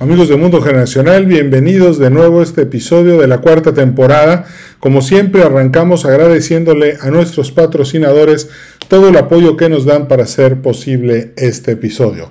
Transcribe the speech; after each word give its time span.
Amigos 0.00 0.28
de 0.28 0.36
Mundo 0.36 0.62
Generacional, 0.62 1.26
bienvenidos 1.26 1.98
de 1.98 2.08
nuevo 2.08 2.38
a 2.38 2.44
este 2.44 2.62
episodio 2.62 3.18
de 3.18 3.26
la 3.26 3.38
cuarta 3.38 3.74
temporada. 3.74 4.46
Como 4.78 5.02
siempre, 5.02 5.42
arrancamos 5.42 6.04
agradeciéndole 6.04 6.98
a 7.00 7.10
nuestros 7.10 7.50
patrocinadores 7.50 8.48
todo 8.86 9.08
el 9.08 9.16
apoyo 9.16 9.56
que 9.56 9.68
nos 9.68 9.86
dan 9.86 10.06
para 10.06 10.22
hacer 10.22 10.62
posible 10.62 11.32
este 11.36 11.72
episodio. 11.72 12.30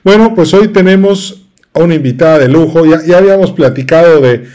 Bueno, 0.05 0.35
pues 0.35 0.53
hoy 0.55 0.69
tenemos 0.69 1.42
a 1.75 1.81
una 1.81 1.95
invitada 1.95 2.39
de 2.39 2.49
lujo. 2.49 2.85
Ya, 2.87 3.03
ya 3.05 3.19
habíamos 3.19 3.53
platicado 3.53 4.21
de 4.21 4.47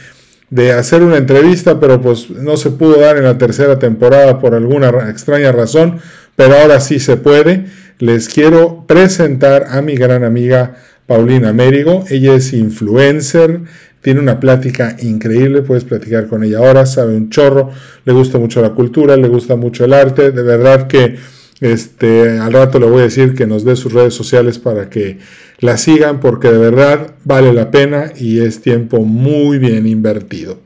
de 0.49 0.71
hacer 0.71 1.03
una 1.03 1.17
entrevista, 1.17 1.79
pero 1.79 2.01
pues 2.01 2.29
no 2.29 2.57
se 2.57 2.71
pudo 2.71 2.99
dar 2.99 3.17
en 3.17 3.23
la 3.23 3.37
tercera 3.37 3.79
temporada 3.79 4.39
por 4.39 4.55
alguna 4.55 4.89
extraña 5.09 5.51
razón, 5.51 5.99
pero 6.35 6.57
ahora 6.57 6.79
sí 6.79 6.99
se 6.99 7.17
puede. 7.17 7.65
Les 7.99 8.29
quiero 8.29 8.85
presentar 8.87 9.67
a 9.69 9.81
mi 9.81 9.95
gran 9.95 10.23
amiga 10.23 10.75
Paulina 11.05 11.51
Mérigo. 11.51 12.05
Ella 12.09 12.35
es 12.35 12.53
influencer, 12.53 13.61
tiene 14.01 14.19
una 14.19 14.39
plática 14.39 14.95
increíble, 15.01 15.63
puedes 15.63 15.83
platicar 15.83 16.27
con 16.27 16.43
ella 16.43 16.59
ahora, 16.59 16.85
sabe 16.85 17.15
un 17.15 17.29
chorro, 17.29 17.71
le 18.05 18.13
gusta 18.13 18.37
mucho 18.37 18.61
la 18.61 18.69
cultura, 18.69 19.17
le 19.17 19.27
gusta 19.27 19.55
mucho 19.55 19.83
el 19.83 19.93
arte, 19.93 20.31
de 20.31 20.43
verdad 20.43 20.87
que 20.87 21.15
este, 21.61 22.39
al 22.39 22.53
rato 22.53 22.79
le 22.79 22.85
voy 22.85 22.99
a 22.99 23.05
decir 23.05 23.33
que 23.33 23.47
nos 23.47 23.63
dé 23.63 23.75
sus 23.75 23.93
redes 23.93 24.13
sociales 24.13 24.59
para 24.59 24.89
que 24.89 25.17
la 25.59 25.77
sigan 25.77 26.19
porque 26.19 26.49
de 26.49 26.57
verdad 26.57 27.15
vale 27.23 27.51
la 27.53 27.71
pena 27.71 28.11
y 28.15 28.41
es 28.41 28.61
tiempo 28.61 29.03
muy 29.03 29.57
bien 29.57 29.87
invertido. 29.87 30.59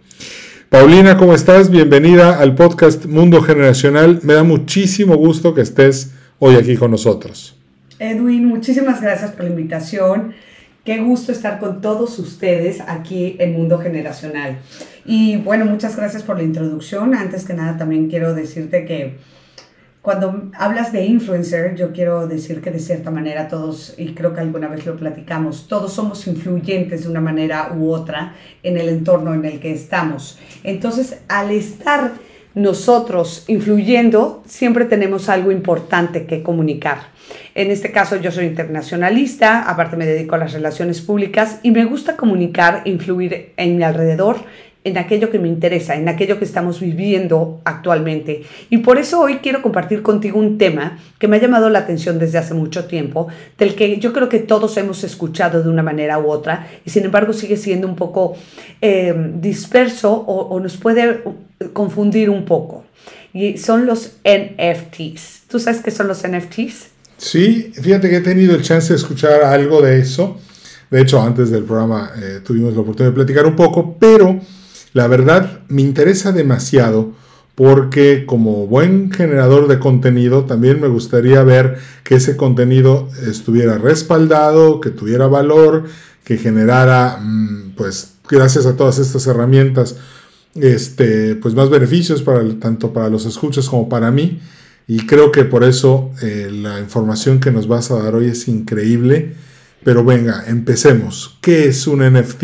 Paulina, 0.69 1.17
¿cómo 1.17 1.33
estás? 1.33 1.69
Bienvenida 1.69 2.39
al 2.39 2.55
podcast 2.55 3.05
Mundo 3.05 3.41
Generacional. 3.41 4.19
Me 4.23 4.33
da 4.33 4.43
muchísimo 4.43 5.15
gusto 5.15 5.53
que 5.53 5.61
estés 5.61 6.11
hoy 6.39 6.55
aquí 6.55 6.77
con 6.77 6.91
nosotros. 6.91 7.57
Edwin, 7.99 8.45
muchísimas 8.45 9.01
gracias 9.01 9.31
por 9.31 9.43
la 9.43 9.51
invitación. 9.51 10.33
Qué 10.83 10.97
gusto 10.99 11.31
estar 11.31 11.59
con 11.59 11.81
todos 11.81 12.17
ustedes 12.19 12.81
aquí 12.87 13.35
en 13.39 13.53
Mundo 13.53 13.77
Generacional. 13.77 14.57
Y 15.05 15.37
bueno, 15.37 15.65
muchas 15.65 15.95
gracias 15.95 16.23
por 16.23 16.37
la 16.37 16.43
introducción. 16.43 17.13
Antes 17.13 17.45
que 17.45 17.53
nada, 17.53 17.77
también 17.77 18.07
quiero 18.07 18.33
decirte 18.33 18.85
que 18.85 19.17
cuando 20.01 20.49
hablas 20.57 20.91
de 20.91 21.05
influencer, 21.05 21.75
yo 21.75 21.91
quiero 21.91 22.27
decir 22.27 22.61
que 22.61 22.71
de 22.71 22.79
cierta 22.79 23.11
manera 23.11 23.47
todos, 23.47 23.93
y 23.97 24.13
creo 24.13 24.33
que 24.33 24.39
alguna 24.39 24.67
vez 24.67 24.85
lo 24.85 24.95
platicamos, 24.95 25.67
todos 25.67 25.93
somos 25.93 26.25
influyentes 26.25 27.03
de 27.03 27.09
una 27.09 27.21
manera 27.21 27.71
u 27.77 27.91
otra 27.91 28.35
en 28.63 28.77
el 28.77 28.89
entorno 28.89 29.33
en 29.35 29.45
el 29.45 29.59
que 29.59 29.71
estamos. 29.71 30.39
Entonces, 30.63 31.19
al 31.27 31.51
estar 31.51 32.13
nosotros 32.55 33.45
influyendo, 33.47 34.43
siempre 34.47 34.85
tenemos 34.85 35.29
algo 35.29 35.51
importante 35.51 36.25
que 36.25 36.41
comunicar. 36.41 37.11
En 37.53 37.69
este 37.69 37.91
caso 37.91 38.17
yo 38.17 38.31
soy 38.31 38.45
internacionalista, 38.45 39.69
aparte 39.69 39.95
me 39.95 40.05
dedico 40.05 40.35
a 40.35 40.39
las 40.39 40.51
relaciones 40.51 40.99
públicas 40.99 41.59
y 41.63 41.71
me 41.71 41.85
gusta 41.85 42.17
comunicar, 42.17 42.81
influir 42.85 43.53
en 43.55 43.77
mi 43.77 43.83
alrededor, 43.83 44.37
en 44.83 44.97
aquello 44.97 45.29
que 45.29 45.37
me 45.37 45.47
interesa, 45.47 45.95
en 45.95 46.09
aquello 46.09 46.39
que 46.39 46.45
estamos 46.45 46.79
viviendo 46.79 47.61
actualmente. 47.65 48.43
Y 48.69 48.79
por 48.79 48.97
eso 48.97 49.21
hoy 49.21 49.35
quiero 49.37 49.61
compartir 49.61 50.01
contigo 50.01 50.39
un 50.39 50.57
tema 50.57 50.97
que 51.19 51.27
me 51.27 51.37
ha 51.37 51.39
llamado 51.39 51.69
la 51.69 51.79
atención 51.79 52.17
desde 52.17 52.39
hace 52.39 52.53
mucho 52.53 52.85
tiempo, 52.85 53.27
del 53.57 53.75
que 53.75 53.99
yo 53.99 54.11
creo 54.11 54.27
que 54.27 54.39
todos 54.39 54.75
hemos 54.77 55.03
escuchado 55.03 55.61
de 55.61 55.69
una 55.69 55.83
manera 55.83 56.17
u 56.19 56.29
otra, 56.31 56.67
y 56.83 56.89
sin 56.89 57.05
embargo 57.05 57.33
sigue 57.33 57.57
siendo 57.57 57.87
un 57.87 57.95
poco 57.95 58.35
eh, 58.81 59.13
disperso 59.35 60.11
o, 60.13 60.59
nos 60.59 60.77
puede 60.77 61.21
confundir 61.73 62.29
un 62.29 62.45
poco. 62.45 62.83
Y 63.33 63.57
son 63.57 63.85
los 63.85 64.17
NFTs. 64.25 65.43
¿Tú 65.47 65.59
sabes 65.59 65.81
qué 65.81 65.91
son 65.91 66.07
los 66.07 66.27
NFTs? 66.27 66.87
Sí, 67.17 67.71
fíjate 67.79 68.09
que 68.09 68.17
he 68.17 68.21
tenido 68.21 68.55
el 68.55 68.61
chance 68.63 68.91
de 68.91 68.97
escuchar 68.97 69.43
algo 69.43 69.81
de 69.81 69.99
eso. 69.99 70.39
De 70.89 71.01
hecho, 71.01 71.21
antes 71.21 71.51
del 71.51 71.63
programa 71.63 72.11
eh, 72.21 72.39
tuvimos 72.43 72.73
la 72.73 72.81
oportunidad 72.81 73.11
de 73.11 73.15
platicar 73.15 73.45
un 73.45 73.55
poco, 73.55 73.95
pero 73.97 74.41
la 74.93 75.07
verdad 75.07 75.61
me 75.67 75.81
interesa 75.81 76.31
demasiado 76.31 77.13
porque 77.55 78.25
como 78.25 78.65
buen 78.67 79.11
generador 79.11 79.67
de 79.67 79.79
contenido 79.79 80.45
también 80.45 80.81
me 80.81 80.87
gustaría 80.87 81.43
ver 81.43 81.77
que 82.03 82.15
ese 82.15 82.37
contenido 82.37 83.09
estuviera 83.27 83.77
respaldado, 83.77 84.81
que 84.81 84.89
tuviera 84.89 85.27
valor, 85.27 85.83
que 86.23 86.37
generara, 86.37 87.17
mm, 87.21 87.73
pues 87.75 88.13
gracias 88.29 88.65
a 88.65 88.75
todas 88.75 88.99
estas 88.99 89.27
herramientas, 89.27 89.97
este, 90.55 91.35
pues 91.35 91.53
más 91.53 91.69
beneficios 91.69 92.21
para, 92.21 92.41
tanto 92.59 92.93
para 92.93 93.09
los 93.09 93.25
escuchas 93.25 93.67
como 93.69 93.89
para 93.89 94.11
mí. 94.11 94.39
Y 94.87 95.05
creo 95.05 95.31
que 95.31 95.45
por 95.45 95.63
eso 95.63 96.11
eh, 96.21 96.49
la 96.51 96.79
información 96.79 97.39
que 97.39 97.51
nos 97.51 97.67
vas 97.67 97.91
a 97.91 98.01
dar 98.01 98.15
hoy 98.15 98.27
es 98.27 98.47
increíble. 98.47 99.35
Pero 99.83 100.03
venga, 100.03 100.43
empecemos. 100.47 101.37
¿Qué 101.41 101.67
es 101.67 101.87
un 101.87 102.01
NFT? 102.01 102.43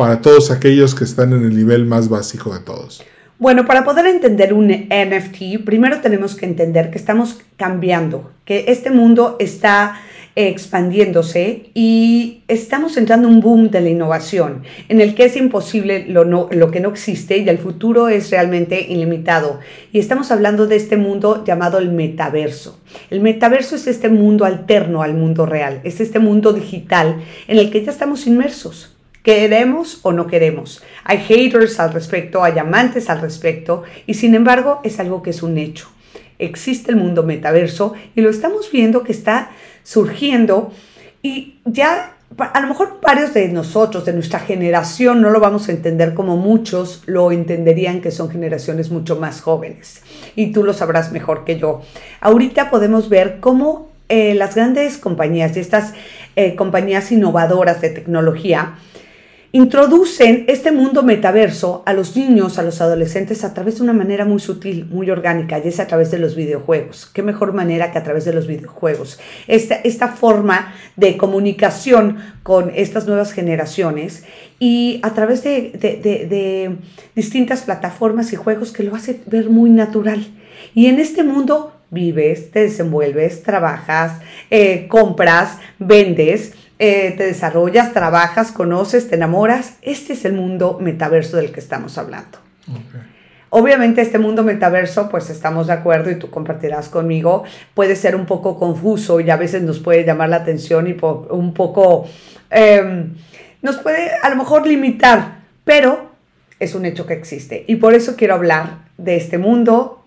Para 0.00 0.22
todos 0.22 0.50
aquellos 0.50 0.94
que 0.94 1.04
están 1.04 1.34
en 1.34 1.44
el 1.44 1.54
nivel 1.54 1.84
más 1.84 2.08
básico 2.08 2.54
de 2.54 2.60
todos? 2.60 3.04
Bueno, 3.38 3.66
para 3.66 3.84
poder 3.84 4.06
entender 4.06 4.54
un 4.54 4.68
NFT, 4.68 5.62
primero 5.62 6.00
tenemos 6.00 6.34
que 6.34 6.46
entender 6.46 6.90
que 6.90 6.96
estamos 6.96 7.42
cambiando, 7.58 8.32
que 8.46 8.64
este 8.68 8.90
mundo 8.90 9.36
está 9.40 10.00
expandiéndose 10.36 11.68
y 11.74 12.44
estamos 12.48 12.96
entrando 12.96 13.28
en 13.28 13.34
un 13.34 13.40
boom 13.42 13.70
de 13.70 13.82
la 13.82 13.90
innovación, 13.90 14.62
en 14.88 15.02
el 15.02 15.14
que 15.14 15.26
es 15.26 15.36
imposible 15.36 16.06
lo, 16.08 16.24
lo 16.24 16.70
que 16.70 16.80
no 16.80 16.88
existe 16.88 17.36
y 17.36 17.46
el 17.46 17.58
futuro 17.58 18.08
es 18.08 18.30
realmente 18.30 18.80
ilimitado. 18.80 19.60
Y 19.92 19.98
estamos 19.98 20.30
hablando 20.30 20.66
de 20.66 20.76
este 20.76 20.96
mundo 20.96 21.44
llamado 21.44 21.76
el 21.76 21.92
metaverso. 21.92 22.80
El 23.10 23.20
metaverso 23.20 23.76
es 23.76 23.86
este 23.86 24.08
mundo 24.08 24.46
alterno 24.46 25.02
al 25.02 25.12
mundo 25.12 25.44
real, 25.44 25.82
es 25.84 26.00
este 26.00 26.20
mundo 26.20 26.54
digital 26.54 27.16
en 27.48 27.58
el 27.58 27.70
que 27.70 27.84
ya 27.84 27.90
estamos 27.90 28.26
inmersos. 28.26 28.96
Queremos 29.22 30.00
o 30.02 30.12
no 30.12 30.26
queremos. 30.26 30.82
Hay 31.04 31.18
haters 31.18 31.78
al 31.78 31.92
respecto, 31.92 32.42
hay 32.42 32.58
amantes 32.58 33.10
al 33.10 33.20
respecto 33.20 33.82
y 34.06 34.14
sin 34.14 34.34
embargo 34.34 34.80
es 34.82 34.98
algo 34.98 35.22
que 35.22 35.30
es 35.30 35.42
un 35.42 35.58
hecho. 35.58 35.88
Existe 36.38 36.90
el 36.90 36.96
mundo 36.96 37.22
metaverso 37.22 37.94
y 38.14 38.22
lo 38.22 38.30
estamos 38.30 38.72
viendo 38.72 39.02
que 39.02 39.12
está 39.12 39.50
surgiendo 39.82 40.72
y 41.22 41.58
ya 41.64 42.16
a 42.38 42.60
lo 42.60 42.68
mejor 42.68 43.00
varios 43.02 43.34
de 43.34 43.48
nosotros, 43.48 44.04
de 44.04 44.12
nuestra 44.12 44.38
generación, 44.38 45.20
no 45.20 45.30
lo 45.30 45.40
vamos 45.40 45.68
a 45.68 45.72
entender 45.72 46.14
como 46.14 46.36
muchos 46.36 47.02
lo 47.06 47.32
entenderían 47.32 48.00
que 48.00 48.10
son 48.10 48.30
generaciones 48.30 48.90
mucho 48.90 49.16
más 49.16 49.40
jóvenes. 49.40 50.02
Y 50.36 50.52
tú 50.52 50.62
lo 50.62 50.72
sabrás 50.72 51.12
mejor 51.12 51.44
que 51.44 51.58
yo. 51.58 51.82
Ahorita 52.20 52.70
podemos 52.70 53.08
ver 53.08 53.38
cómo 53.40 53.90
eh, 54.08 54.34
las 54.34 54.54
grandes 54.54 54.96
compañías 54.96 55.56
y 55.56 55.60
estas 55.60 55.92
eh, 56.36 56.54
compañías 56.54 57.10
innovadoras 57.10 57.80
de 57.80 57.90
tecnología 57.90 58.76
introducen 59.52 60.44
este 60.46 60.70
mundo 60.70 61.02
metaverso 61.02 61.82
a 61.84 61.92
los 61.92 62.16
niños, 62.16 62.58
a 62.58 62.62
los 62.62 62.80
adolescentes 62.80 63.42
a 63.42 63.52
través 63.52 63.76
de 63.76 63.82
una 63.82 63.92
manera 63.92 64.24
muy 64.24 64.38
sutil, 64.38 64.86
muy 64.86 65.10
orgánica, 65.10 65.58
y 65.58 65.68
es 65.68 65.80
a 65.80 65.86
través 65.86 66.10
de 66.10 66.18
los 66.18 66.36
videojuegos. 66.36 67.06
¿Qué 67.12 67.22
mejor 67.22 67.52
manera 67.52 67.90
que 67.90 67.98
a 67.98 68.04
través 68.04 68.24
de 68.24 68.32
los 68.32 68.46
videojuegos? 68.46 69.18
Esta, 69.48 69.74
esta 69.76 70.08
forma 70.08 70.74
de 70.96 71.16
comunicación 71.16 72.18
con 72.42 72.70
estas 72.74 73.06
nuevas 73.06 73.32
generaciones 73.32 74.24
y 74.60 75.00
a 75.02 75.14
través 75.14 75.42
de, 75.42 75.72
de 75.80 76.76
distintas 77.16 77.62
plataformas 77.62 78.32
y 78.32 78.36
juegos 78.36 78.72
que 78.72 78.84
lo 78.84 78.94
hace 78.94 79.20
ver 79.26 79.50
muy 79.50 79.70
natural. 79.70 80.26
Y 80.74 80.86
en 80.86 81.00
este 81.00 81.24
mundo 81.24 81.72
vives, 81.90 82.50
te 82.50 82.60
desenvuelves, 82.60 83.42
trabajas, 83.42 84.20
eh, 84.50 84.86
compras, 84.88 85.58
vendes, 85.78 86.52
eh, 86.82 87.14
te 87.14 87.24
desarrollas, 87.24 87.92
trabajas, 87.92 88.52
conoces, 88.52 89.06
te 89.10 89.16
enamoras. 89.16 89.74
Este 89.82 90.14
es 90.14 90.24
el 90.24 90.32
mundo 90.32 90.78
metaverso 90.80 91.36
del 91.36 91.52
que 91.52 91.60
estamos 91.60 91.98
hablando. 91.98 92.38
Obviamente 93.50 94.00
este 94.00 94.18
mundo 94.18 94.44
metaverso, 94.44 95.10
pues 95.10 95.28
estamos 95.28 95.66
de 95.66 95.74
acuerdo 95.74 96.10
y 96.10 96.14
tú 96.14 96.30
compartirás 96.30 96.88
conmigo, 96.88 97.44
puede 97.74 97.96
ser 97.96 98.16
un 98.16 98.24
poco 98.24 98.58
confuso 98.58 99.20
y 99.20 99.28
a 99.28 99.36
veces 99.36 99.60
nos 99.60 99.78
puede 99.78 100.04
llamar 100.04 100.30
la 100.30 100.36
atención 100.36 100.86
y 100.86 100.96
un 101.02 101.52
poco, 101.52 102.06
em, 102.48 103.14
nos 103.60 103.76
puede 103.76 104.12
a 104.22 104.30
lo 104.30 104.36
mejor 104.36 104.66
limitar, 104.66 105.42
pero 105.64 106.12
es 106.58 106.74
un 106.74 106.86
hecho 106.86 107.04
que 107.04 107.12
existe. 107.12 107.62
Y 107.68 107.76
por 107.76 107.92
eso 107.92 108.16
quiero 108.16 108.32
hablar 108.32 108.78
de 108.96 109.16
este 109.16 109.36
mundo 109.36 110.02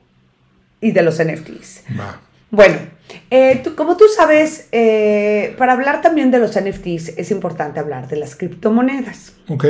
y 0.81 0.89
de 0.89 1.03
los 1.03 1.19
NFTs. 1.19 1.83
Bueno, 2.49 2.77
eh, 3.29 3.63
como 3.75 3.97
tú 3.97 4.05
sabes, 4.15 4.67
eh, 4.71 5.55
para 5.57 5.73
hablar 5.73 6.01
también 6.01 6.31
de 6.31 6.39
los 6.39 6.59
NFTs 6.59 7.17
es 7.17 7.31
importante 7.31 7.79
hablar 7.79 8.07
de 8.07 8.17
las 8.17 8.35
criptomonedas. 8.35 9.33
Ok. 9.49 9.65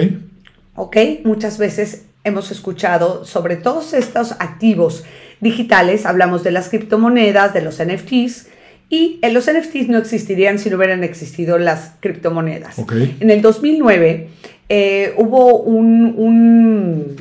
Ok, 0.76 0.98
muchas 1.24 1.58
veces 1.58 2.06
hemos 2.24 2.52
escuchado 2.52 3.26
sobre 3.26 3.58
todos 3.58 3.94
estos 3.94 4.34
activos 4.34 5.04
digitales, 5.40 6.06
hablamos 6.06 6.44
de 6.44 6.52
las 6.52 6.70
criptomonedas, 6.70 7.54
de 7.54 7.62
los 7.62 7.84
NFTs, 7.84 8.48
y 8.90 9.20
en 9.22 9.34
los 9.34 9.50
NFTs 9.52 9.90
no 9.90 9.98
existirían 9.98 10.60
si 10.60 10.70
no 10.70 10.78
hubieran 10.78 11.04
existido 11.04 11.58
las 11.58 11.94
criptomonedas. 12.00 12.78
Okay. 12.80 13.18
En 13.20 13.30
el 13.30 13.42
2009 13.42 14.30
eh, 14.70 15.14
hubo 15.18 15.58
un, 15.62 16.14
un, 16.18 17.16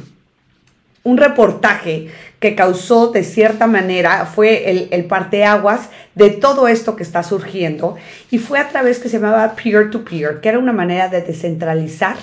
un 1.03 1.17
reportaje 1.17 2.09
que 2.43 2.57
causó 2.57 3.13
de 3.13 3.23
cierta 3.23 3.69
manera, 3.69 4.27
fue 4.27 4.69
el, 4.69 4.89
el 4.91 5.05
parteaguas 5.05 5.91
de 6.17 6.31
todo 6.31 6.67
esto 6.67 6.97
que 6.97 7.05
está 7.05 7.23
surgiendo 7.23 7.95
y 8.33 8.39
fue 8.39 8.59
a 8.59 8.69
través 8.69 8.99
que 8.99 9.09
se 9.09 9.21
llamaba 9.21 9.55
peer-to-peer, 9.55 10.41
que 10.41 10.49
era 10.49 10.59
una 10.59 10.73
manera 10.73 11.07
de 11.07 11.23
descentralizar 11.23 12.17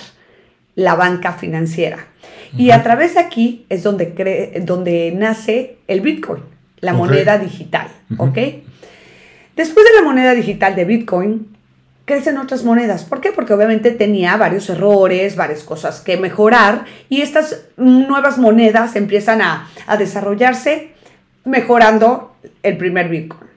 la 0.74 0.94
banca 0.94 1.32
financiera. 1.32 2.06
Y 2.54 2.70
a 2.70 2.82
través 2.82 3.14
de 3.14 3.20
aquí 3.20 3.64
es 3.70 3.82
donde, 3.82 4.62
donde 4.66 5.12
nace 5.16 5.78
el 5.88 6.02
Bitcoin, 6.02 6.42
la 6.80 6.92
moneda 6.92 7.38
digital, 7.38 7.88
¿ok? 8.18 8.38
Después 9.56 9.86
de 9.86 9.94
la 9.94 10.02
moneda 10.02 10.34
digital 10.34 10.76
de 10.76 10.84
Bitcoin, 10.84 11.56
crecen 12.10 12.38
otras 12.38 12.64
monedas. 12.64 13.04
¿Por 13.04 13.20
qué? 13.20 13.30
Porque 13.30 13.52
obviamente 13.52 13.92
tenía 13.92 14.36
varios 14.36 14.68
errores, 14.68 15.36
varias 15.36 15.62
cosas 15.62 16.00
que 16.00 16.16
mejorar 16.16 16.84
y 17.08 17.20
estas 17.20 17.62
nuevas 17.76 18.36
monedas 18.36 18.96
empiezan 18.96 19.40
a, 19.40 19.70
a 19.86 19.96
desarrollarse 19.96 20.90
mejorando 21.44 22.34
el 22.64 22.76
primer 22.78 23.08
Bitcoin. 23.08 23.48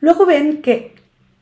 Luego 0.00 0.26
ven 0.26 0.60
que 0.60 0.93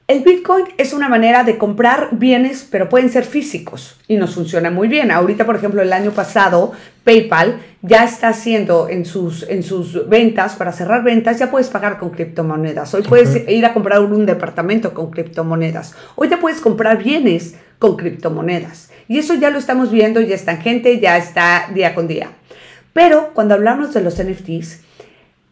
el 0.09 0.21
Bitcoin 0.21 0.67
es 0.79 0.93
una 0.93 1.09
manera 1.09 1.45
de 1.45 1.59
comprar 1.59 2.09
bienes, 2.13 2.67
pero 2.69 2.89
pueden 2.89 3.09
ser 3.09 3.25
físicos 3.25 3.97
y 4.09 4.17
nos 4.17 4.35
funciona 4.35 4.71
muy 4.71 4.89
bien. 4.89 5.11
Ahorita, 5.11 5.47
por 5.47 5.57
ejemplo, 5.57 5.81
el 5.81 5.93
año 5.93 6.11
pasado, 6.11 6.73
PayPal 7.05 7.61
ya 7.83 8.05
está 8.05 8.29
haciendo 8.29 8.89
en 8.89 9.05
sus, 9.05 9.45
en 9.49 9.63
sus 9.63 10.09
ventas, 10.09 10.57
para 10.57 10.73
cerrar 10.73 11.05
ventas, 11.05 11.39
ya 11.39 11.51
puedes 11.51 11.69
pagar 11.69 11.99
con 11.99 12.11
criptomonedas. 12.11 12.93
Hoy 12.95 13.03
puedes 13.03 13.49
ir 13.49 13.65
a 13.65 13.73
comprar 13.73 14.01
un 14.01 14.27
departamento 14.27 14.93
con 14.93 15.11
criptomonedas. 15.11 15.95
Hoy 16.17 16.29
ya 16.29 16.41
puedes 16.41 16.61
comprar 16.61 17.03
bienes 17.03 17.55
con 17.79 17.97
criptomonedas. 17.97 18.91
Y 19.09 19.19
eso 19.19 19.35
ya 19.35 19.51
lo 19.51 19.59
estamos 19.59 19.91
viendo, 19.91 20.21
ya 20.21 20.35
está 20.35 20.53
en 20.53 20.63
gente, 20.63 21.01
ya 21.01 21.17
está 21.17 21.71
día 21.73 21.95
con 21.95 22.09
día. 22.09 22.33
Pero 22.93 23.31
cuando 23.35 23.55
hablamos 23.55 23.95
de 23.95 24.03
los 24.03 24.23
NFTs, 24.23 24.81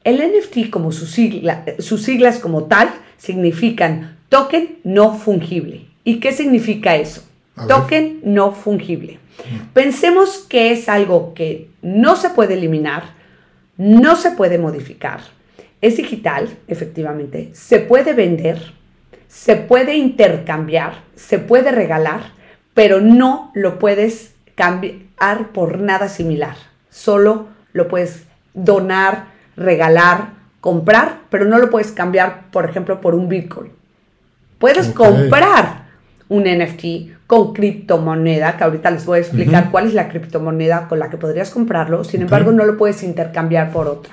el 0.05 0.19
NFT 0.19 0.71
como 0.71 0.93
sus, 0.93 1.11
sigla, 1.11 1.65
sus 1.79 2.03
siglas 2.03 2.39
como 2.39 2.65
tal 2.65 2.91
significan 3.17 4.20
Token 4.31 4.79
no 4.85 5.19
fungible. 5.19 5.87
¿Y 6.05 6.21
qué 6.21 6.33
significa 6.33 6.95
eso? 6.95 7.23
Token 7.67 8.21
no 8.23 8.53
fungible. 8.53 9.15
Mm. 9.39 9.73
Pensemos 9.73 10.47
que 10.49 10.71
es 10.71 10.89
algo 10.89 11.35
que 11.35 11.69
no 11.83 12.15
se 12.15 12.31
puede 12.31 12.55
eliminar, 12.55 13.03
no 13.77 14.15
se 14.15 14.31
puede 14.31 14.57
modificar. 14.57 15.21
Es 15.81 15.97
digital, 15.97 16.49
efectivamente. 16.69 17.51
Se 17.55 17.81
puede 17.81 18.13
vender, 18.13 18.73
se 19.27 19.57
puede 19.57 19.97
intercambiar, 19.97 21.03
se 21.17 21.41
puede 21.41 21.73
regalar, 21.73 22.21
pero 22.73 23.01
no 23.01 23.51
lo 23.55 23.81
puedes 23.81 24.37
cambiar 24.55 25.49
por 25.53 25.81
nada 25.81 26.09
similar. 26.09 26.55
Solo 26.89 27.49
lo 27.73 27.89
puedes 27.89 28.27
donar, 28.55 29.27
regalar, 29.57 30.35
comprar, 30.61 31.23
pero 31.31 31.47
no 31.47 31.59
lo 31.59 31.69
puedes 31.69 31.91
cambiar, 31.91 32.49
por 32.53 32.71
ejemplo, 32.71 33.01
por 33.01 33.17
un 33.17 33.29
Bitcoin. 33.29 33.80
Puedes 34.61 34.89
comprar 34.89 35.87
un 36.29 36.45
NFT 36.45 37.27
con 37.27 37.55
criptomoneda, 37.55 38.59
que 38.59 38.65
ahorita 38.65 38.91
les 38.91 39.07
voy 39.07 39.17
a 39.17 39.23
explicar 39.23 39.71
cuál 39.71 39.87
es 39.87 39.95
la 39.95 40.11
criptomoneda 40.11 40.87
con 40.87 40.99
la 40.99 41.09
que 41.09 41.17
podrías 41.17 41.49
comprarlo, 41.49 42.05
sin 42.05 42.21
embargo 42.21 42.53
no 42.53 42.67
lo 42.67 42.77
puedes 42.77 43.03
intercambiar 43.03 43.73
por 43.73 43.89
otra. 43.89 44.13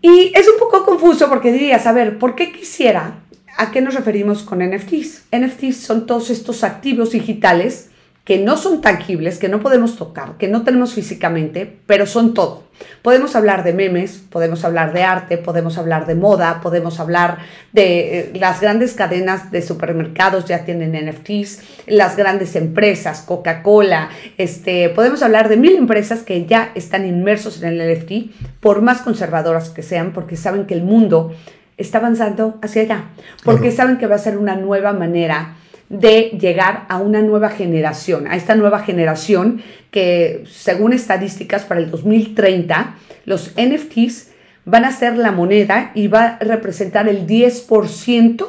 Y 0.00 0.32
es 0.34 0.48
un 0.48 0.58
poco 0.58 0.82
confuso 0.86 1.28
porque 1.28 1.52
dirías, 1.52 1.86
a 1.86 1.92
ver, 1.92 2.18
¿por 2.18 2.34
qué 2.34 2.50
quisiera? 2.52 3.18
¿A 3.58 3.70
qué 3.70 3.82
nos 3.82 3.94
referimos 3.94 4.42
con 4.42 4.60
NFTs? 4.60 5.26
NFTs 5.30 5.76
son 5.76 6.06
todos 6.06 6.30
estos 6.30 6.64
activos 6.64 7.10
digitales 7.10 7.90
que 8.24 8.38
no 8.38 8.56
son 8.56 8.80
tangibles, 8.80 9.38
que 9.38 9.50
no 9.50 9.60
podemos 9.60 9.96
tocar, 9.96 10.38
que 10.38 10.48
no 10.48 10.62
tenemos 10.62 10.94
físicamente, 10.94 11.80
pero 11.86 12.06
son 12.06 12.32
todo. 12.32 12.64
Podemos 13.02 13.36
hablar 13.36 13.62
de 13.62 13.72
memes, 13.72 14.22
podemos 14.30 14.64
hablar 14.64 14.92
de 14.92 15.02
arte, 15.02 15.38
podemos 15.38 15.78
hablar 15.78 16.06
de 16.06 16.14
moda, 16.14 16.60
podemos 16.60 16.98
hablar 16.98 17.38
de 17.72 18.18
eh, 18.18 18.32
las 18.34 18.60
grandes 18.60 18.94
cadenas 18.94 19.52
de 19.52 19.62
supermercados 19.62 20.44
ya 20.44 20.64
tienen 20.64 20.92
NFTs, 20.92 21.62
las 21.86 22.16
grandes 22.16 22.56
empresas, 22.56 23.22
Coca-Cola, 23.22 24.08
este, 24.38 24.88
podemos 24.88 25.22
hablar 25.22 25.48
de 25.48 25.56
mil 25.56 25.76
empresas 25.76 26.22
que 26.22 26.46
ya 26.46 26.72
están 26.74 27.06
inmersos 27.06 27.62
en 27.62 27.80
el 27.80 27.96
NFT, 27.96 28.60
por 28.60 28.82
más 28.82 29.02
conservadoras 29.02 29.70
que 29.70 29.82
sean, 29.82 30.12
porque 30.12 30.36
saben 30.36 30.66
que 30.66 30.74
el 30.74 30.82
mundo 30.82 31.32
está 31.76 31.98
avanzando 31.98 32.58
hacia 32.62 32.82
allá, 32.82 33.04
porque 33.44 33.70
saben 33.70 33.98
que 33.98 34.06
va 34.06 34.16
a 34.16 34.18
ser 34.18 34.38
una 34.38 34.56
nueva 34.56 34.92
manera 34.92 35.56
de 35.88 36.36
llegar 36.40 36.84
a 36.88 36.98
una 36.98 37.22
nueva 37.22 37.50
generación, 37.50 38.26
a 38.26 38.36
esta 38.36 38.54
nueva 38.54 38.80
generación 38.80 39.62
que 39.90 40.44
según 40.50 40.92
estadísticas 40.92 41.64
para 41.64 41.80
el 41.80 41.90
2030, 41.90 42.96
los 43.24 43.52
NFTs 43.56 44.30
van 44.64 44.84
a 44.84 44.92
ser 44.92 45.16
la 45.16 45.30
moneda 45.30 45.92
y 45.94 46.08
va 46.08 46.24
a 46.24 46.38
representar 46.40 47.08
el 47.08 47.26
10% 47.26 48.46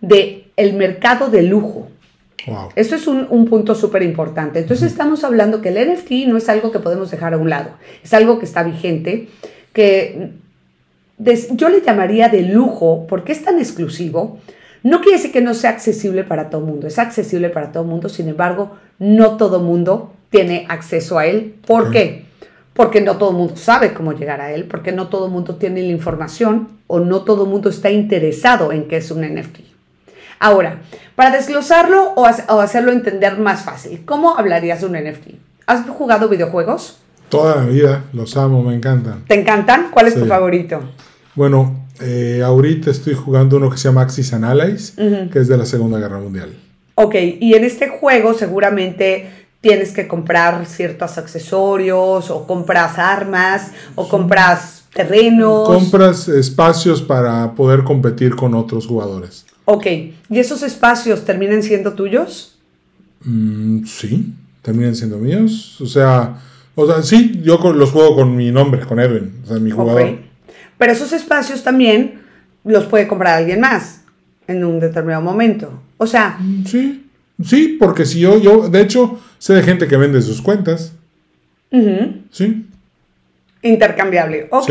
del 0.00 0.44
el 0.56 0.74
mercado 0.74 1.30
de 1.30 1.42
lujo. 1.42 1.88
Wow. 2.46 2.68
Esto 2.76 2.94
es 2.94 3.06
un, 3.06 3.26
un 3.30 3.46
punto 3.46 3.74
súper 3.74 4.02
importante. 4.02 4.58
Entonces 4.58 4.92
estamos 4.92 5.24
hablando 5.24 5.62
que 5.62 5.70
el 5.70 5.92
NFT 5.92 6.28
no 6.28 6.36
es 6.36 6.48
algo 6.50 6.70
que 6.70 6.78
podemos 6.78 7.10
dejar 7.10 7.32
a 7.32 7.38
un 7.38 7.48
lado, 7.48 7.70
es 8.02 8.12
algo 8.12 8.38
que 8.38 8.44
está 8.44 8.62
vigente, 8.62 9.28
que 9.72 10.30
yo 11.52 11.68
le 11.68 11.80
llamaría 11.80 12.28
de 12.28 12.42
lujo 12.42 13.06
porque 13.08 13.32
es 13.32 13.42
tan 13.42 13.58
exclusivo, 13.58 14.38
no 14.84 15.00
quiere 15.00 15.16
decir 15.16 15.32
que 15.32 15.40
no 15.40 15.54
sea 15.54 15.70
accesible 15.70 16.24
para 16.24 16.50
todo 16.50 16.60
el 16.60 16.66
mundo, 16.66 16.86
es 16.86 16.98
accesible 16.98 17.48
para 17.48 17.72
todo 17.72 17.84
el 17.84 17.88
mundo, 17.88 18.10
sin 18.10 18.28
embargo, 18.28 18.76
no 18.98 19.38
todo 19.38 19.56
el 19.56 19.64
mundo 19.64 20.12
tiene 20.28 20.66
acceso 20.68 21.18
a 21.18 21.24
él. 21.24 21.54
¿Por 21.66 21.90
qué? 21.90 22.26
Porque 22.74 23.00
no 23.00 23.16
todo 23.16 23.30
el 23.30 23.36
mundo 23.36 23.56
sabe 23.56 23.94
cómo 23.94 24.12
llegar 24.12 24.42
a 24.42 24.52
él, 24.52 24.64
porque 24.64 24.92
no 24.92 25.08
todo 25.08 25.26
el 25.26 25.32
mundo 25.32 25.56
tiene 25.56 25.80
la 25.80 25.88
información 25.88 26.68
o 26.86 27.00
no 27.00 27.22
todo 27.22 27.44
el 27.44 27.50
mundo 27.50 27.70
está 27.70 27.90
interesado 27.90 28.72
en 28.72 28.86
qué 28.86 28.98
es 28.98 29.10
un 29.10 29.22
NFT. 29.22 29.60
Ahora, 30.38 30.82
para 31.16 31.30
desglosarlo 31.30 32.12
o, 32.16 32.26
hacerlo 32.26 32.92
entender 32.92 33.38
más 33.38 33.62
fácil, 33.62 34.02
¿cómo 34.04 34.36
hablarías 34.36 34.82
de 34.82 34.86
un 34.86 34.92
NFT? 34.92 35.28
¿Has 35.66 35.88
jugado 35.88 36.28
videojuegos? 36.28 36.98
Toda 37.30 37.56
la 37.56 37.64
vida, 37.64 38.04
los 38.12 38.36
amo, 38.36 38.62
me 38.62 38.74
encantan. 38.74 39.24
¿Te 39.24 39.40
encantan? 39.40 39.88
¿Cuál 39.90 40.08
es 40.08 40.14
tu 40.14 40.26
favorito? 40.26 40.80
Bueno, 41.34 41.83
eh, 42.00 42.42
ahorita 42.44 42.90
estoy 42.90 43.14
jugando 43.14 43.56
uno 43.56 43.70
que 43.70 43.78
se 43.78 43.88
llama 43.88 44.02
Axis 44.02 44.32
and 44.32 44.44
Allies, 44.44 44.94
que 45.32 45.38
es 45.38 45.48
de 45.48 45.56
la 45.56 45.66
Segunda 45.66 45.98
Guerra 45.98 46.18
Mundial. 46.18 46.52
Ok, 46.96 47.14
y 47.40 47.54
en 47.54 47.64
este 47.64 47.88
juego 47.88 48.34
seguramente 48.34 49.30
tienes 49.60 49.92
que 49.92 50.06
comprar 50.06 50.66
ciertos 50.66 51.16
accesorios 51.18 52.30
o 52.30 52.46
compras 52.46 52.98
armas 52.98 53.72
o 53.94 54.08
compras 54.08 54.84
terrenos. 54.92 55.66
Compras 55.66 56.28
espacios 56.28 57.02
para 57.02 57.54
poder 57.54 57.82
competir 57.82 58.36
con 58.36 58.54
otros 58.54 58.86
jugadores. 58.86 59.46
Ok, 59.64 59.86
¿y 59.86 60.38
esos 60.38 60.62
espacios 60.62 61.24
terminan 61.24 61.62
siendo 61.62 61.94
tuyos? 61.94 62.58
Mm, 63.24 63.84
sí. 63.86 64.34
terminan 64.62 64.94
siendo 64.94 65.18
míos. 65.18 65.80
O 65.80 65.86
sea, 65.86 66.38
o 66.74 66.86
sea, 66.86 67.02
sí, 67.02 67.40
yo 67.42 67.58
los 67.72 67.90
juego 67.90 68.16
con 68.16 68.36
mi 68.36 68.50
nombre, 68.50 68.84
con 68.84 69.00
Edwin, 69.00 69.32
o 69.44 69.46
sea, 69.46 69.58
mi 69.58 69.70
jugador. 69.70 70.18
Pero 70.84 70.92
esos 70.92 71.14
espacios 71.14 71.62
también 71.62 72.20
los 72.62 72.84
puede 72.84 73.08
comprar 73.08 73.38
alguien 73.38 73.58
más 73.58 74.02
en 74.46 74.62
un 74.66 74.80
determinado 74.80 75.22
momento. 75.22 75.80
O 75.96 76.06
sea. 76.06 76.38
Sí, 76.66 77.06
sí, 77.42 77.78
porque 77.80 78.04
si 78.04 78.20
yo, 78.20 78.38
yo, 78.38 78.68
de 78.68 78.82
hecho, 78.82 79.18
sé 79.38 79.54
de 79.54 79.62
gente 79.62 79.88
que 79.88 79.96
vende 79.96 80.20
sus 80.20 80.42
cuentas. 80.42 80.92
Sí. 82.30 82.66
Intercambiable. 83.62 84.48
Ok. 84.50 84.70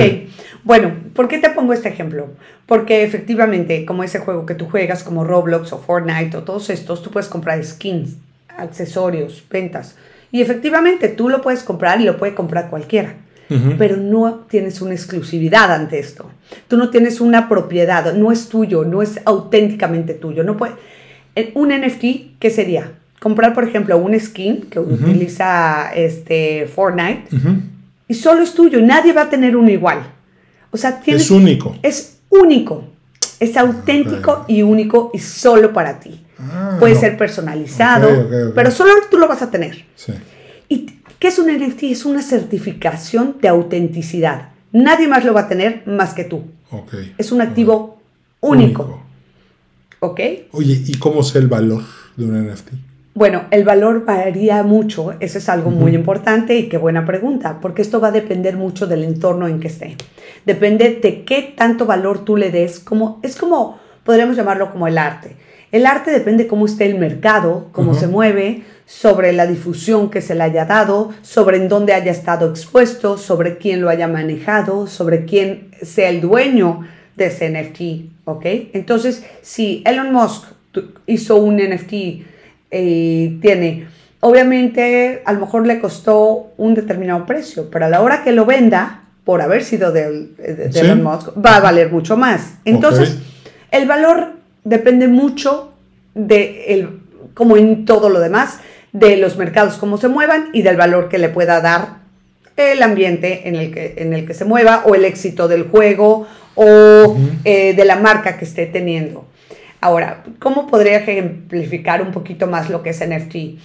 Bueno, 0.63 0.93
¿por 1.15 1.27
qué 1.27 1.39
te 1.39 1.50
pongo 1.50 1.74
este 1.74 1.89
ejemplo? 1.89 2.29
Porque 2.67 3.01
efectivamente, 3.01 3.84
como 3.84 4.03
ese 4.03 4.20
juego 4.20 4.46
que 4.46 4.53
tú 4.53 4.67
juegas, 4.67 5.03
como 5.03 5.24
Roblox 5.24 5.74
o 5.74 5.79
Fortnite 5.79 6.38
o 6.38 6.43
todos 6.43 6.70
estos, 6.70 7.01
tú 7.01 7.10
puedes 7.10 7.27
comprar 7.27 7.65
skins, 7.65 8.17
accesorios, 8.55 9.43
ventas. 9.50 9.96
Y 10.32 10.43
efectivamente, 10.43 11.08
tú 11.08 11.27
lo 11.27 11.41
puedes 11.41 11.63
comprar 11.63 12.00
y 12.01 12.03
lo 12.03 12.17
puede 12.20 12.36
comprar 12.36 12.70
cualquiera. 12.70 13.15
Pero 13.78 13.98
no 13.98 14.46
tienes 14.50 14.82
una 14.82 14.94
exclusividad 14.94 15.72
ante 15.72 16.00
esto. 16.00 16.30
Tú 16.68 16.76
no 16.76 16.90
tienes 16.90 17.22
una 17.22 17.48
propiedad, 17.48 18.14
no 18.16 18.32
es 18.32 18.50
tuyo, 18.50 18.84
no 18.84 19.02
es 19.02 19.20
auténticamente 19.26 20.16
tuyo. 20.16 20.44
No 20.44 20.58
puede, 20.58 20.74
un 21.54 21.70
NFT, 21.70 22.40
¿qué 22.40 22.50
sería? 22.50 22.92
Comprar, 23.20 23.54
por 23.54 23.64
ejemplo, 23.64 23.98
un 23.98 24.20
skin 24.20 24.62
que 24.70 24.80
utiliza 24.80 25.94
este 25.94 26.68
Fortnite 26.68 27.26
y 28.08 28.14
solo 28.16 28.44
es 28.44 28.54
tuyo, 28.54 28.82
nadie 28.82 29.14
va 29.14 29.24
a 29.24 29.30
tener 29.30 29.56
uno 29.56 29.70
igual. 29.70 30.04
O 30.72 30.78
sea, 30.78 31.02
es 31.06 31.32
único. 31.32 31.76
Es 31.84 32.18
único. 32.30 32.86
Es 33.40 33.56
auténtico 33.58 34.46
y 34.48 34.62
único 34.62 35.12
y 35.14 35.20
solo 35.20 35.74
para 35.74 36.00
ti. 36.00 36.24
Ah, 36.40 36.78
Puede 36.80 36.96
ser 36.96 37.18
personalizado, 37.18 38.52
pero 38.56 38.72
solo 38.72 38.92
tú 39.10 39.18
lo 39.18 39.28
vas 39.28 39.42
a 39.42 39.52
tener. 39.52 39.86
¿Y 40.68 40.90
qué 41.24 41.30
es 41.30 41.39
un 41.39 41.48
NFT? 41.50 41.84
Es 41.84 42.03
una 42.03 42.22
certificación 42.22 43.38
de 43.42 43.48
autenticidad. 43.48 44.50
Nadie 44.74 45.08
más 45.08 45.24
lo 45.24 45.34
va 45.34 45.44
a 45.44 45.48
tener 45.48 45.84
más 45.86 46.13
que 46.13 46.25
tú. 46.25 46.44
Es 47.18 47.32
un 47.32 47.39
activo 47.39 48.01
único. 48.42 49.01
¿Ok? 50.01 50.20
Oye, 50.51 50.84
¿y 50.86 50.96
cómo 50.96 51.24
sé 51.24 51.39
el 51.39 51.48
valor 51.48 51.82
de 52.18 52.25
un 52.25 52.46
NFT? 52.46 52.72
Bueno, 53.13 53.44
el 53.51 53.63
valor 53.63 54.03
varía 54.03 54.63
mucho, 54.63 55.13
eso 55.22 55.38
es 55.38 55.48
algo 55.48 55.70
muy 55.70 55.96
importante 55.96 56.58
y 56.58 56.68
qué 56.68 56.77
buena 56.77 57.06
pregunta, 57.06 57.60
porque 57.62 57.84
esto 57.84 58.01
va 58.01 58.10
a 58.10 58.12
depender 58.12 58.58
mucho 58.58 58.86
del 58.86 59.06
entorno 59.06 59.48
en 59.48 59.62
que 59.62 59.70
esté. 59.70 59.96
Depende 60.46 61.00
de 61.01 61.24
qué 61.24 61.53
tanto 61.56 61.86
valor 61.86 62.25
tú 62.25 62.36
le 62.36 62.51
des, 62.51 62.82
como, 62.82 63.22
es 63.24 63.38
como, 63.38 63.80
podríamos 64.03 64.36
llamarlo 64.36 64.74
como 64.74 64.88
el 64.88 64.98
arte. 64.98 65.38
El 65.72 65.86
arte 65.86 66.12
depende 66.12 66.48
cómo 66.48 66.65
esté 66.65 66.86
el 66.86 67.00
mercado, 67.00 67.70
cómo 67.72 67.94
se 67.94 68.08
mueve, 68.08 68.63
sobre 68.86 69.34
la 69.34 69.48
difusión 69.48 70.10
que 70.10 70.22
se 70.22 70.36
le 70.36 70.44
haya 70.44 70.66
dado, 70.66 71.13
sobre 71.22 71.58
en 71.58 71.70
dónde 71.70 71.94
haya 71.94 72.12
estado 72.12 72.50
expuesto, 72.50 73.18
sobre 73.18 73.58
quién 73.58 73.82
lo 73.82 73.90
haya 73.90 74.08
manejado, 74.08 74.88
sobre 74.88 75.25
quién 75.25 75.72
sea 75.82 76.10
el 76.10 76.22
dueño 76.22 76.86
de 77.16 77.28
ese 77.28 77.50
NFT, 77.50 78.25
¿ok? 78.25 78.46
Entonces, 78.74 79.24
si 79.42 79.84
Elon 79.86 80.12
Musk 80.12 80.46
hizo 81.06 81.38
un 81.38 81.58
NFT 81.58 81.94
y 82.72 83.30
tiene, 83.42 83.88
obviamente 84.20 85.22
a 85.25 85.34
lo 85.34 85.42
mejor 85.42 85.68
le 85.68 85.80
costó 85.80 86.52
un 86.58 86.74
determinado 86.74 87.25
precio, 87.25 87.70
pero 87.70 87.86
a 87.86 87.90
la 87.90 88.02
hora 88.02 88.24
que 88.24 88.32
lo 88.32 88.46
venda, 88.46 89.04
por 89.24 89.42
haber 89.42 89.63
sido 89.63 89.92
de, 89.92 90.30
Elon 90.74 91.04
Musk, 91.04 91.30
va 91.44 91.58
a 91.58 91.60
valer 91.62 91.92
mucho 91.92 92.18
más. 92.18 92.56
Entonces, 92.66 93.18
el 93.72 93.88
valor 93.88 94.34
depende 94.63 95.08
mucho 95.08 95.74
de, 96.13 96.66
el, 96.74 97.00
como 97.34 97.58
en 97.58 97.86
todo 97.86 98.10
lo 98.10 98.20
demás, 98.20 98.60
de 98.94 99.18
los 99.18 99.38
mercados, 99.38 99.76
cómo 99.76 99.98
se 99.98 100.08
muevan 100.08 100.50
y 100.54 100.62
del 100.62 100.78
valor 100.78 101.10
que 101.10 101.18
le 101.18 101.30
pueda 101.30 101.60
dar 101.60 102.04
el 102.56 102.84
ambiente 102.84 103.48
en 103.48 103.56
el 103.56 103.74
que, 103.74 103.96
en 103.98 104.14
el 104.14 104.26
que 104.26 104.36
se 104.36 104.46
mueva 104.46 104.84
o 104.86 104.96
el 104.96 105.04
éxito 105.04 105.48
del 105.48 105.64
juego 105.64 106.28
o 106.56 107.18
eh, 107.44 107.74
de 107.74 107.86
la 107.86 107.96
marca 107.96 108.38
que 108.38 108.46
esté 108.46 108.68
teniendo. 108.68 109.26
Ahora, 109.82 110.24
¿cómo 110.40 110.68
podría 110.68 110.98
ejemplificar 110.98 112.02
un 112.02 112.12
poquito 112.12 112.48
más 112.48 112.70
lo 112.70 112.84
que 112.84 112.92
es 112.92 113.06
NFT? 113.06 113.60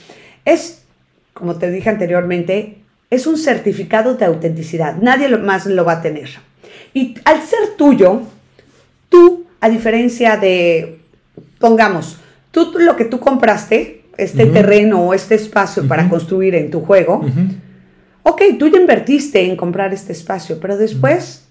Es, 0.45 0.83
como 1.35 1.57
te 1.57 1.71
dije 1.71 1.91
anteriormente, 1.91 2.79
es 3.11 3.27
un 3.27 3.37
certificado 3.37 4.15
de 4.15 4.25
autenticidad. 4.25 4.97
Nadie 4.97 5.29
más 5.37 5.67
lo 5.67 5.85
va 5.85 5.93
a 5.93 6.03
tener. 6.03 6.31
Y 6.95 7.15
al 7.25 7.43
ser 7.43 7.77
tuyo, 7.77 8.23
tú, 9.09 9.47
a 9.61 9.69
diferencia 9.69 10.37
de, 10.39 10.99
pongamos, 11.59 12.19
tú 12.51 12.73
lo 12.79 12.97
que 12.97 13.05
tú 13.05 13.21
compraste, 13.21 13.98
este 14.19 14.45
terreno 14.47 15.01
o 15.01 15.15
este 15.15 15.35
espacio 15.35 15.89
para 15.89 16.09
construir 16.11 16.55
en 16.55 16.71
tu 16.71 16.83
juego, 16.83 17.25
ok, 18.23 18.43
tú 18.59 18.69
ya 18.69 18.79
invertiste 18.79 19.43
en 19.43 19.57
comprar 19.57 19.95
este 19.95 20.13
espacio, 20.13 20.59
pero 20.61 20.77
después 20.77 21.47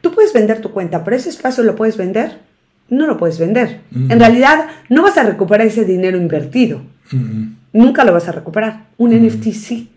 tú 0.00 0.12
puedes 0.12 0.32
vender 0.32 0.60
tu 0.60 0.72
cuenta, 0.72 1.04
pero 1.04 1.16
ese 1.16 1.28
espacio 1.28 1.62
lo 1.62 1.76
puedes 1.76 1.96
vender 1.96 2.48
no 2.88 3.06
lo 3.06 3.18
puedes 3.18 3.38
vender. 3.38 3.80
En 3.92 4.18
realidad, 4.18 4.66
no 4.88 5.02
vas 5.02 5.18
a 5.18 5.22
recuperar 5.22 5.66
ese 5.66 5.84
dinero 5.84 6.16
invertido. 6.16 6.80
Nunca 7.72 8.04
lo 8.04 8.12
vas 8.12 8.28
a 8.28 8.32
recuperar. 8.32 8.86
Un 8.96 9.10
NFT 9.10 9.52
sí. 9.52 9.92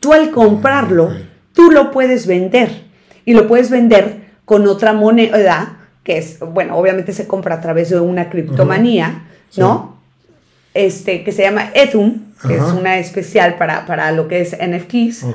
Tú 0.00 0.12
al 0.12 0.30
comprarlo, 0.30 1.10
tú 1.52 1.70
lo 1.70 1.90
puedes 1.90 2.26
vender. 2.26 2.70
Y 3.24 3.34
lo 3.34 3.46
puedes 3.48 3.70
vender 3.70 4.32
con 4.44 4.66
otra 4.66 4.92
moneda, 4.92 5.78
que 6.02 6.18
es, 6.18 6.38
bueno, 6.40 6.76
obviamente 6.76 7.12
se 7.12 7.26
compra 7.26 7.56
a 7.56 7.60
través 7.60 7.90
de 7.90 8.00
una 8.00 8.28
criptomanía, 8.28 9.24
¿no? 9.56 9.91
Este, 10.74 11.22
que 11.22 11.32
se 11.32 11.42
llama 11.42 11.70
Ethereum, 11.74 12.32
que 12.46 12.56
es 12.56 12.62
una 12.62 12.98
especial 12.98 13.56
para, 13.56 13.84
para, 13.86 14.10
lo 14.12 14.26
que 14.26 14.40
es 14.40 14.56
NFTs. 14.56 15.26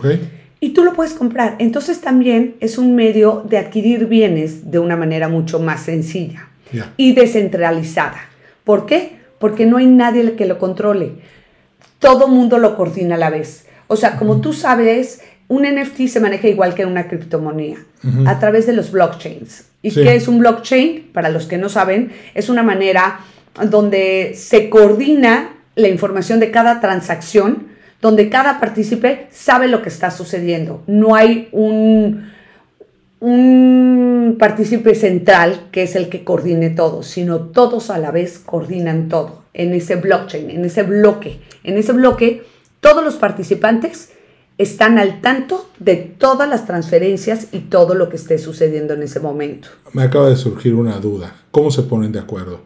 Y 0.59 0.69
tú 0.69 0.83
lo 0.83 0.93
puedes 0.93 1.13
comprar. 1.13 1.55
Entonces 1.59 2.01
también 2.01 2.55
es 2.59 2.77
un 2.77 2.95
medio 2.95 3.45
de 3.47 3.57
adquirir 3.57 4.07
bienes 4.07 4.71
de 4.71 4.79
una 4.79 4.95
manera 4.95 5.27
mucho 5.27 5.59
más 5.59 5.83
sencilla 5.83 6.47
y 6.97 7.13
descentralizada. 7.13 8.19
¿Por 8.63 8.85
qué? 8.85 9.17
Porque 9.39 9.65
no 9.65 9.77
hay 9.77 9.85
nadie 9.85 10.33
que 10.33 10.45
lo 10.45 10.57
controle. 10.57 11.11
Todo 11.99 12.27
mundo 12.27 12.57
lo 12.57 12.75
coordina 12.75 13.15
a 13.15 13.19
la 13.19 13.29
vez. 13.29 13.67
O 13.87 13.95
sea, 13.95 14.17
como 14.17 14.41
tú 14.41 14.53
sabes, 14.53 15.21
un 15.47 15.63
NFT 15.63 16.07
se 16.07 16.19
maneja 16.19 16.47
igual 16.47 16.73
que 16.73 16.85
una 16.85 17.07
criptomoneda, 17.07 17.77
a 18.25 18.39
través 18.39 18.67
de 18.67 18.73
los 18.73 18.91
blockchains. 18.91 19.65
¿Y 19.81 19.91
qué 19.91 20.15
es 20.15 20.27
un 20.27 20.39
blockchain? 20.39 21.11
Para 21.13 21.29
los 21.29 21.45
que 21.45 21.57
no 21.57 21.69
saben, 21.69 22.11
es 22.33 22.49
una 22.49 22.63
manera 22.63 23.19
donde 23.65 24.33
se 24.35 24.69
coordina 24.69 25.53
la 25.75 25.87
información 25.87 26.39
de 26.39 26.51
cada 26.51 26.79
transacción, 26.81 27.67
donde 28.01 28.29
cada 28.29 28.59
partícipe 28.59 29.27
sabe 29.31 29.67
lo 29.67 29.81
que 29.81 29.89
está 29.89 30.11
sucediendo. 30.11 30.83
No 30.87 31.15
hay 31.15 31.49
un, 31.51 32.35
partícipe 34.37 34.93
central 34.93 35.69
que 35.71 35.83
es 35.83 35.95
el 35.95 36.09
que 36.09 36.23
coordine 36.23 36.69
todo, 36.69 37.01
sino 37.01 37.39
todos 37.39 37.89
a 37.89 37.97
la 37.97 38.11
vez 38.11 38.37
coordinan 38.37 39.09
todo 39.09 39.41
en 39.55 39.73
ese 39.73 39.95
blockchain, 39.95 40.51
en 40.51 40.65
ese 40.65 40.83
bloque. 40.83 41.39
En 41.63 41.77
ese 41.77 41.93
bloque, 41.93 42.43
todos 42.79 43.03
los 43.03 43.15
participantes 43.15 44.11
están 44.59 44.99
al 44.99 45.21
tanto 45.21 45.67
de 45.79 45.95
todas 45.95 46.47
las 46.47 46.65
transferencias 46.65 47.47
y 47.51 47.59
todo 47.61 47.95
lo 47.95 48.09
que 48.09 48.17
esté 48.17 48.37
sucediendo 48.37 48.93
en 48.93 49.03
ese 49.03 49.19
momento. 49.19 49.69
Me 49.93 50.03
acaba 50.03 50.29
de 50.29 50.35
surgir 50.35 50.75
una 50.75 50.99
duda. 50.99 51.35
¿Cómo 51.51 51.71
se 51.71 51.83
ponen 51.83 52.11
de 52.11 52.19
acuerdo? 52.19 52.61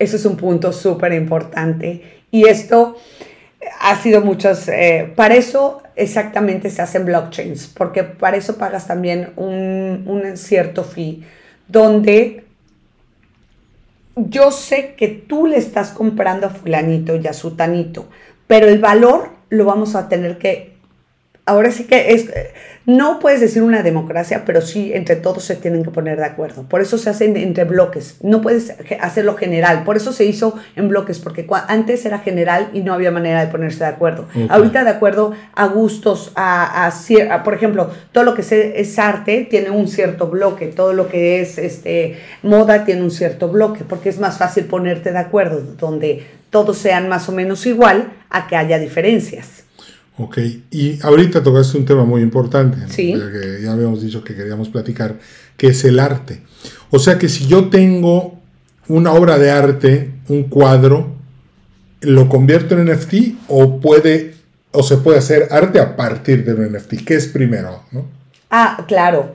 Ese 0.00 0.16
es 0.16 0.24
un 0.24 0.36
punto 0.36 0.72
súper 0.72 1.12
importante. 1.12 2.22
Y 2.30 2.48
esto 2.48 2.96
ha 3.80 4.00
sido 4.00 4.22
muchos, 4.22 4.66
eh, 4.68 5.12
para 5.14 5.34
eso 5.34 5.82
exactamente 5.94 6.70
se 6.70 6.80
hacen 6.80 7.04
blockchains, 7.04 7.68
porque 7.68 8.02
para 8.02 8.38
eso 8.38 8.56
pagas 8.56 8.86
también 8.86 9.32
un, 9.36 10.04
un 10.06 10.36
cierto 10.38 10.84
fee, 10.84 11.22
donde 11.68 12.44
yo 14.16 14.50
sé 14.50 14.94
que 14.96 15.08
tú 15.08 15.46
le 15.46 15.58
estás 15.58 15.90
comprando 15.90 16.46
a 16.46 16.50
fulanito 16.50 17.16
y 17.16 17.26
a 17.26 17.34
sutanito, 17.34 18.08
pero 18.46 18.66
el 18.68 18.78
valor 18.78 19.30
lo 19.50 19.66
vamos 19.66 19.94
a 19.94 20.08
tener 20.08 20.38
que 20.38 20.70
ahora 21.44 21.70
sí 21.70 21.84
que 21.84 22.12
es, 22.12 22.30
no 22.96 23.20
puedes 23.20 23.40
decir 23.40 23.62
una 23.62 23.82
democracia, 23.82 24.42
pero 24.44 24.60
sí 24.60 24.92
entre 24.92 25.14
todos 25.16 25.44
se 25.44 25.54
tienen 25.54 25.84
que 25.84 25.90
poner 25.90 26.18
de 26.18 26.24
acuerdo. 26.24 26.64
Por 26.64 26.80
eso 26.80 26.98
se 26.98 27.08
hacen 27.08 27.36
entre 27.36 27.64
bloques, 27.64 28.16
no 28.22 28.40
puedes 28.40 28.74
hacerlo 29.00 29.36
general. 29.36 29.84
Por 29.84 29.96
eso 29.96 30.12
se 30.12 30.24
hizo 30.24 30.56
en 30.74 30.88
bloques, 30.88 31.18
porque 31.20 31.46
antes 31.68 32.04
era 32.04 32.18
general 32.18 32.70
y 32.72 32.80
no 32.80 32.92
había 32.92 33.10
manera 33.10 33.44
de 33.44 33.50
ponerse 33.50 33.80
de 33.80 33.90
acuerdo. 33.90 34.26
Ahorita 34.48 34.82
de 34.82 34.90
acuerdo 34.90 35.34
a 35.54 35.66
gustos, 35.66 36.32
a, 36.34 36.86
a, 36.86 37.42
por 37.44 37.54
ejemplo, 37.54 37.90
todo 38.12 38.24
lo 38.24 38.34
que 38.34 38.42
es 38.76 38.98
arte 38.98 39.46
tiene 39.48 39.70
un 39.70 39.86
cierto 39.86 40.26
bloque, 40.28 40.66
todo 40.66 40.92
lo 40.92 41.08
que 41.08 41.40
es 41.40 41.58
este, 41.58 42.18
moda 42.42 42.84
tiene 42.84 43.02
un 43.02 43.10
cierto 43.10 43.48
bloque, 43.48 43.84
porque 43.84 44.08
es 44.08 44.18
más 44.18 44.38
fácil 44.38 44.64
ponerte 44.64 45.12
de 45.12 45.18
acuerdo, 45.18 45.60
donde 45.78 46.26
todos 46.50 46.78
sean 46.78 47.08
más 47.08 47.28
o 47.28 47.32
menos 47.32 47.66
igual 47.66 48.12
a 48.30 48.48
que 48.48 48.56
haya 48.56 48.78
diferencias. 48.78 49.64
Ok, 50.22 50.36
y 50.70 50.98
ahorita 51.02 51.42
tocaste 51.42 51.78
un 51.78 51.86
tema 51.86 52.04
muy 52.04 52.20
importante, 52.20 52.76
que 52.94 53.60
ya 53.62 53.72
habíamos 53.72 54.02
dicho 54.02 54.22
que 54.22 54.34
queríamos 54.34 54.68
platicar, 54.68 55.14
que 55.56 55.68
es 55.68 55.82
el 55.84 55.98
arte. 55.98 56.42
O 56.90 56.98
sea 56.98 57.16
que 57.16 57.30
si 57.30 57.46
yo 57.46 57.70
tengo 57.70 58.38
una 58.86 59.14
obra 59.14 59.38
de 59.38 59.50
arte, 59.50 60.10
un 60.28 60.42
cuadro, 60.42 61.14
¿lo 62.02 62.28
convierto 62.28 62.78
en 62.78 62.92
NFT 62.92 63.14
o 63.48 63.80
puede 63.80 64.34
o 64.72 64.82
se 64.82 64.98
puede 64.98 65.16
hacer 65.16 65.48
arte 65.50 65.80
a 65.80 65.96
partir 65.96 66.44
de 66.44 66.52
un 66.52 66.70
NFT? 66.70 67.02
¿Qué 67.02 67.14
es 67.14 67.26
primero? 67.26 67.84
¿no? 67.90 68.04
Ah, 68.50 68.84
claro. 68.86 69.34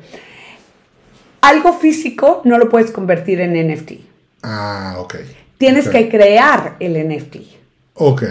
Algo 1.42 1.80
físico 1.80 2.44
no 2.46 2.60
lo 2.60 2.70
puedes 2.70 2.92
convertir 2.92 3.42
en 3.42 3.54
NFT. 3.54 3.94
Ah, 4.44 4.98
ok. 5.00 5.16
Tienes 5.58 5.88
okay. 5.88 6.04
que 6.04 6.12
crear 6.12 6.76
el 6.80 6.94
NFT. 7.08 7.38
Ok. 7.96 8.24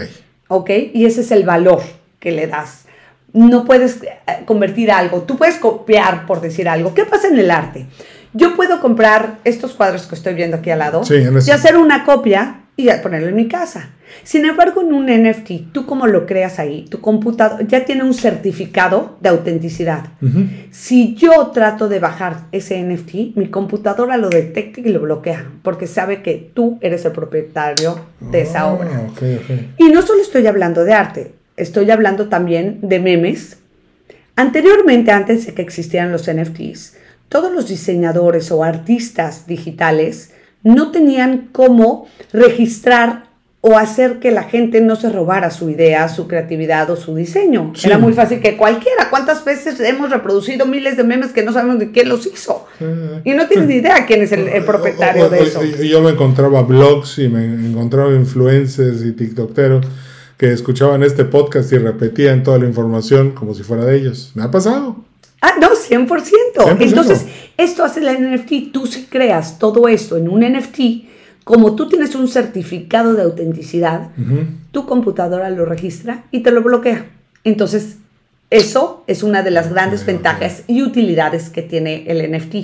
¿Ok? 0.47 0.69
Y 0.93 1.03
ese 1.03 1.19
es 1.19 1.31
el 1.31 1.43
valor 1.43 1.81
que 2.19 2.31
le 2.31 2.47
das. 2.47 2.85
No 3.33 3.65
puedes 3.65 4.01
eh, 4.03 4.43
convertir 4.45 4.91
algo. 4.91 5.21
Tú 5.23 5.37
puedes 5.37 5.55
copiar, 5.57 6.25
por 6.25 6.41
decir 6.41 6.69
algo. 6.69 6.93
¿Qué 6.93 7.05
pasa 7.05 7.27
en 7.27 7.37
el 7.37 7.51
arte? 7.51 7.85
Yo 8.33 8.55
puedo 8.55 8.81
comprar 8.81 9.39
estos 9.43 9.73
cuadros 9.73 10.07
que 10.07 10.15
estoy 10.15 10.33
viendo 10.33 10.57
aquí 10.57 10.69
al 10.69 10.79
lado 10.79 11.03
Sí, 11.05 11.15
y 11.45 11.51
hacer 11.51 11.77
una 11.77 12.03
copia 12.03 12.61
y 12.77 12.89
ponerlo 13.01 13.29
en 13.29 13.35
mi 13.35 13.47
casa. 13.47 13.91
Sin 14.23 14.45
embargo, 14.45 14.81
en 14.81 14.93
un 14.93 15.05
NFT, 15.07 15.71
tú 15.71 15.85
como 15.85 16.07
lo 16.07 16.25
creas 16.25 16.59
ahí, 16.59 16.85
tu 16.89 16.99
computador 17.01 17.65
ya 17.67 17.85
tiene 17.85 18.03
un 18.03 18.13
certificado 18.13 19.17
de 19.21 19.29
autenticidad. 19.29 20.05
Si 20.71 21.15
yo 21.15 21.47
trato 21.53 21.87
de 21.89 21.99
bajar 21.99 22.45
ese 22.51 22.81
NFT, 22.81 23.35
mi 23.35 23.47
computadora 23.49 24.17
lo 24.17 24.29
detecta 24.29 24.81
y 24.81 24.89
lo 24.91 25.01
bloquea, 25.01 25.45
porque 25.63 25.87
sabe 25.87 26.21
que 26.21 26.51
tú 26.53 26.77
eres 26.81 27.05
el 27.05 27.11
propietario 27.13 27.99
de 28.19 28.41
esa 28.41 28.61
Ah, 28.61 28.73
obra. 28.73 28.89
Y 29.77 29.89
no 29.89 30.01
solo 30.01 30.21
estoy 30.21 30.45
hablando 30.47 30.83
de 30.83 30.93
arte, 30.93 31.33
estoy 31.57 31.89
hablando 31.91 32.27
también 32.29 32.79
de 32.81 32.99
memes. 32.99 33.57
Anteriormente, 34.35 35.11
antes 35.11 35.45
de 35.45 35.53
que 35.53 35.61
existieran 35.61 36.11
los 36.11 36.29
NFTs, 36.31 36.95
todos 37.29 37.51
los 37.51 37.67
diseñadores 37.69 38.51
o 38.51 38.63
artistas 38.63 39.47
digitales 39.47 40.31
no 40.63 40.91
tenían 40.91 41.49
cómo 41.51 42.07
registrar 42.33 43.25
o 43.61 43.79
hacer 43.79 44.19
que 44.19 44.29
la 44.29 44.43
gente 44.43 44.79
no 44.79 44.95
se 44.95 45.09
robara 45.09 45.49
su 45.49 45.71
idea, 45.71 46.07
su 46.07 46.27
creatividad 46.27 46.87
o 46.91 46.95
su 46.95 47.15
diseño. 47.15 47.71
Sí. 47.75 47.87
Era 47.87 47.97
muy 47.97 48.13
fácil 48.13 48.39
que 48.39 48.57
cualquiera, 48.57 49.09
¿cuántas 49.09 49.43
veces 49.43 49.79
hemos 49.79 50.11
reproducido 50.11 50.67
miles 50.67 50.97
de 50.97 51.03
memes 51.03 51.31
que 51.31 51.41
no 51.41 51.51
sabemos 51.51 51.79
de 51.79 51.89
quién 51.91 52.07
los 52.09 52.27
hizo? 52.27 52.67
Y 53.23 53.31
no 53.31 53.47
tienes 53.47 53.67
ni 53.67 53.75
idea 53.75 54.05
quién 54.05 54.21
es 54.21 54.31
el, 54.33 54.47
el 54.49 54.63
propietario 54.65 55.23
o- 55.23 55.27
o- 55.27 55.29
de 55.29 55.41
eso. 55.41 55.63
Yo 55.63 55.99
me 56.01 56.11
encontraba 56.11 56.61
blogs 56.61 57.17
y 57.17 57.27
me 57.27 57.43
encontraba 57.45 58.13
influencers 58.13 59.03
y 59.03 59.13
tiktokeros 59.13 59.83
que 60.37 60.51
escuchaban 60.51 61.03
este 61.03 61.25
podcast 61.25 61.71
y 61.71 61.77
repetían 61.77 62.43
toda 62.43 62.59
la 62.59 62.65
información 62.65 63.31
como 63.31 63.53
si 63.53 63.63
fuera 63.63 63.85
de 63.85 63.97
ellos. 63.97 64.31
Me 64.35 64.43
ha 64.43 64.51
pasado. 64.51 64.97
Ah, 65.41 65.53
no, 65.61 65.69
100%. 65.69 66.07
100%. 66.55 66.77
Entonces, 66.79 67.25
esto 67.57 67.83
hace 67.83 67.99
el 68.01 68.07
NFT. 68.33 68.71
Tú 68.73 68.87
si 68.87 69.03
creas 69.05 69.59
todo 69.59 69.87
esto 69.87 70.17
en 70.17 70.27
un 70.29 70.41
NFT, 70.41 71.05
como 71.43 71.75
tú 71.75 71.87
tienes 71.87 72.15
un 72.15 72.27
certificado 72.27 73.13
de 73.13 73.21
autenticidad, 73.23 74.09
Ujú. 74.17 74.45
tu 74.71 74.85
computadora 74.85 75.49
lo 75.51 75.65
registra 75.65 76.23
y 76.31 76.39
te 76.39 76.51
lo 76.51 76.61
bloquea. 76.63 77.05
Entonces, 77.43 77.97
eso 78.49 79.03
es 79.07 79.23
una 79.23 79.41
de 79.43 79.51
las 79.51 79.71
grandes 79.71 80.01
Ok, 80.01 80.07
ventajas 80.07 80.63
y 80.67 80.81
utilidades 80.83 81.49
que 81.49 81.61
tiene 81.61 82.05
el 82.07 82.31
NFT. 82.31 82.55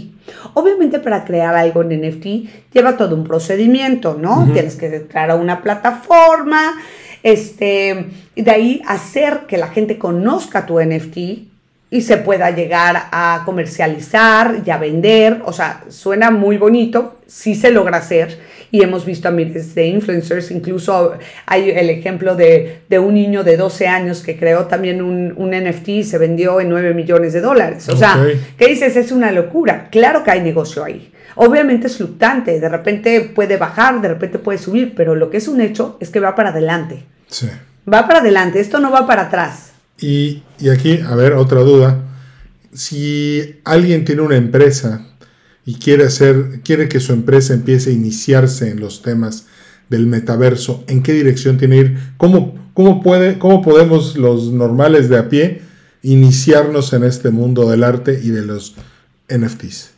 Obviamente 0.54 1.00
para 1.00 1.26
crear 1.26 1.56
algo 1.56 1.82
en 1.84 2.02
NFT 2.02 2.26
lleva 2.74 2.98
todo 2.98 3.16
un 3.16 3.24
procedimiento, 3.24 4.18
¿no? 4.20 4.50
Tienes 4.54 4.76
que 4.76 4.88
entrar 4.96 5.32
a 5.32 5.36
una 5.36 5.62
plataforma, 5.62 6.76
este, 7.24 8.06
de 8.36 8.52
ahí 8.52 8.82
hacer 8.88 9.42
que 9.48 9.58
la 9.58 9.68
gente 9.68 9.98
conozca 9.98 10.66
tu 10.66 10.80
NFT 10.80 11.52
y 11.94 12.02
se 12.02 12.16
pueda 12.16 12.52
llegar 12.52 13.10
a 13.12 13.44
comercializar 13.46 14.64
y 14.66 14.70
a 14.70 14.78
vender. 14.78 15.42
O 15.46 15.52
sea, 15.52 15.84
suena 15.90 16.32
muy 16.32 16.58
bonito, 16.58 17.20
sí 17.28 17.54
se 17.54 17.70
logra 17.70 17.98
hacer. 17.98 18.40
Y 18.72 18.82
hemos 18.82 19.06
visto 19.06 19.28
a 19.28 19.32
miles 19.32 19.76
de 19.76 19.88
influencers, 19.88 20.50
incluso 20.50 21.14
hay 21.46 21.72
el 21.72 21.90
ejemplo 21.90 22.38
de, 22.38 22.84
de 22.88 23.00
un 23.00 23.16
niño 23.16 23.44
de 23.44 23.58
12 23.58 23.86
años 23.86 24.22
que 24.22 24.38
creó 24.38 24.68
también 24.68 25.02
un, 25.02 25.34
un 25.36 25.50
NFT 25.50 25.90
y 25.90 26.04
se 26.06 26.18
vendió 26.18 26.62
en 26.62 26.70
9 26.70 26.94
millones 26.94 27.34
de 27.34 27.42
dólares. 27.42 27.90
O 27.90 27.98
sea. 27.98 28.26
¿qué 28.58 28.68
dices? 28.70 28.96
Es 28.96 29.12
una 29.12 29.34
locura. 29.34 29.90
Claro 29.92 30.24
que 30.24 30.32
hay 30.32 30.42
negocio 30.42 30.86
ahí. 30.86 31.12
Obviamente 31.36 31.88
es 31.88 31.98
fluctuante, 31.98 32.60
de 32.60 32.70
repente 32.70 33.22
puede 33.22 33.58
bajar, 33.58 34.02
de 34.02 34.10
repente 34.10 34.40
puede 34.40 34.58
subir, 34.58 34.94
pero 34.96 35.16
lo 35.16 35.30
que 35.30 35.38
es 35.38 35.48
un 35.48 35.62
hecho 35.62 35.98
es 36.00 36.10
que 36.10 36.20
va 36.20 36.36
para 36.36 36.50
adelante. 36.50 37.04
Sí. 37.32 37.48
Va 37.92 38.08
para 38.08 38.20
adelante, 38.20 38.60
esto 38.60 38.80
no 38.80 38.92
va 38.92 39.08
para 39.08 39.24
atrás. 39.24 39.72
Y, 40.00 40.44
y 40.60 40.70
aquí, 40.70 41.00
a 41.00 41.16
ver, 41.16 41.34
otra 41.34 41.62
duda. 41.62 42.04
Si 42.74 43.60
alguien 43.64 44.06
tiene 44.06 44.22
una 44.22 44.36
empresa 44.36 45.08
y 45.66 45.76
quiere 45.76 46.06
hacer, 46.06 46.62
quiere 46.64 46.88
que 46.88 47.00
su 47.00 47.14
empresa 47.14 47.54
empiece 47.54 47.90
a 47.90 47.94
iniciarse 47.94 48.70
en 48.70 48.80
los 48.80 49.02
temas 49.02 49.48
del 49.90 50.08
metaverso, 50.08 50.84
¿en 50.88 51.04
qué 51.04 51.12
dirección 51.12 51.58
tiene 51.58 51.76
que 51.76 51.82
ir? 51.82 52.00
¿Cómo, 52.18 52.56
cómo, 52.74 53.04
puede, 53.04 53.38
¿Cómo 53.38 53.62
podemos 53.62 54.16
los 54.16 54.52
normales 54.52 55.10
de 55.10 55.18
a 55.18 55.28
pie 55.28 55.62
iniciarnos 56.02 56.94
en 56.94 57.04
este 57.04 57.30
mundo 57.30 57.70
del 57.70 57.84
arte 57.84 58.20
y 58.24 58.30
de 58.30 58.42
los 58.44 58.76
NFTs? 59.28 59.92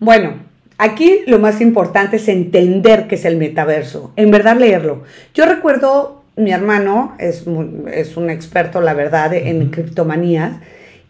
Bueno, 0.00 0.36
aquí 0.78 1.20
lo 1.26 1.38
más 1.38 1.60
importante 1.60 2.16
es 2.16 2.28
entender 2.28 3.06
qué 3.06 3.16
es 3.16 3.24
el 3.24 3.36
metaverso, 3.36 4.12
en 4.16 4.30
verdad 4.30 4.58
leerlo. 4.58 5.04
Yo 5.34 5.44
recuerdo, 5.46 6.23
mi 6.36 6.52
hermano 6.52 7.14
es, 7.18 7.44
es 7.92 8.16
un 8.16 8.30
experto, 8.30 8.80
la 8.80 8.94
verdad, 8.94 9.32
en 9.34 9.70
criptomanías, 9.70 10.56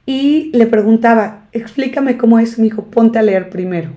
y 0.07 0.51
le 0.53 0.67
preguntaba, 0.67 1.47
explícame 1.53 2.17
cómo 2.17 2.39
es, 2.39 2.59
me 2.59 2.65
dijo, 2.65 2.85
ponte 2.85 3.19
a 3.19 3.23
leer 3.23 3.49
primero. 3.49 3.91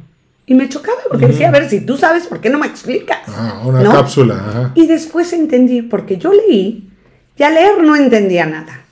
Y 0.45 0.53
me 0.55 0.69
chocaba 0.69 0.99
porque 1.09 1.27
decía, 1.27 1.49
a 1.49 1.51
ver, 1.51 1.69
si 1.69 1.81
tú 1.81 1.97
sabes, 1.97 2.27
¿por 2.27 2.39
qué 2.39 2.49
no 2.49 2.57
me 2.57 2.67
explicas? 2.67 3.19
Ah, 3.27 3.61
una 3.65 3.83
¿No? 3.83 3.91
cápsula. 3.91 4.35
ajá. 4.35 4.71
Y 4.75 4.87
después 4.87 5.33
entendí, 5.33 5.81
porque 5.81 6.15
yo 6.17 6.31
leí, 6.31 6.89
ya 7.35 7.49
leer 7.49 7.83
no 7.83 7.97
entendía 7.97 8.45
nada. 8.45 8.85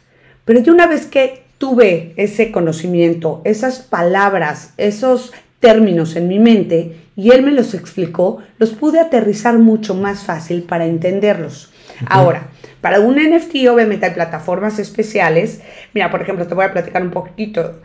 Pero 0.43 0.60
yo 0.60 0.74
una 0.74 0.86
vez 0.86 1.06
que 1.06 1.45
tuve 1.58 2.13
ese 2.17 2.52
conocimiento, 2.52 3.41
esas 3.45 3.80
palabras, 3.80 4.74
esos 4.76 5.32
términos 5.62 6.17
en 6.17 6.28
mi 6.28 6.39
mente, 6.39 6.98
y 7.15 7.32
él 7.32 7.43
me 7.43 7.52
los 7.52 7.74
explicó, 7.74 8.39
los 8.58 8.71
pude 8.71 9.00
aterrizar 9.00 9.58
mucho 9.58 9.95
más 9.95 10.24
fácil 10.24 10.63
para 10.63 10.86
entenderlos. 10.86 11.71
Ahora, 12.08 12.47
para 12.81 12.99
un 12.99 13.15
NFT 13.15 13.67
obviamente 13.69 14.05
hay 14.05 14.13
plataformas 14.13 14.79
especiales. 14.79 15.62
Mira, 15.93 16.12
por 16.12 16.21
ejemplo, 16.21 16.47
te 16.47 16.53
voy 16.53 16.65
a 16.65 16.73
platicar 16.73 17.01
un 17.01 17.12
poquito. 17.12 17.79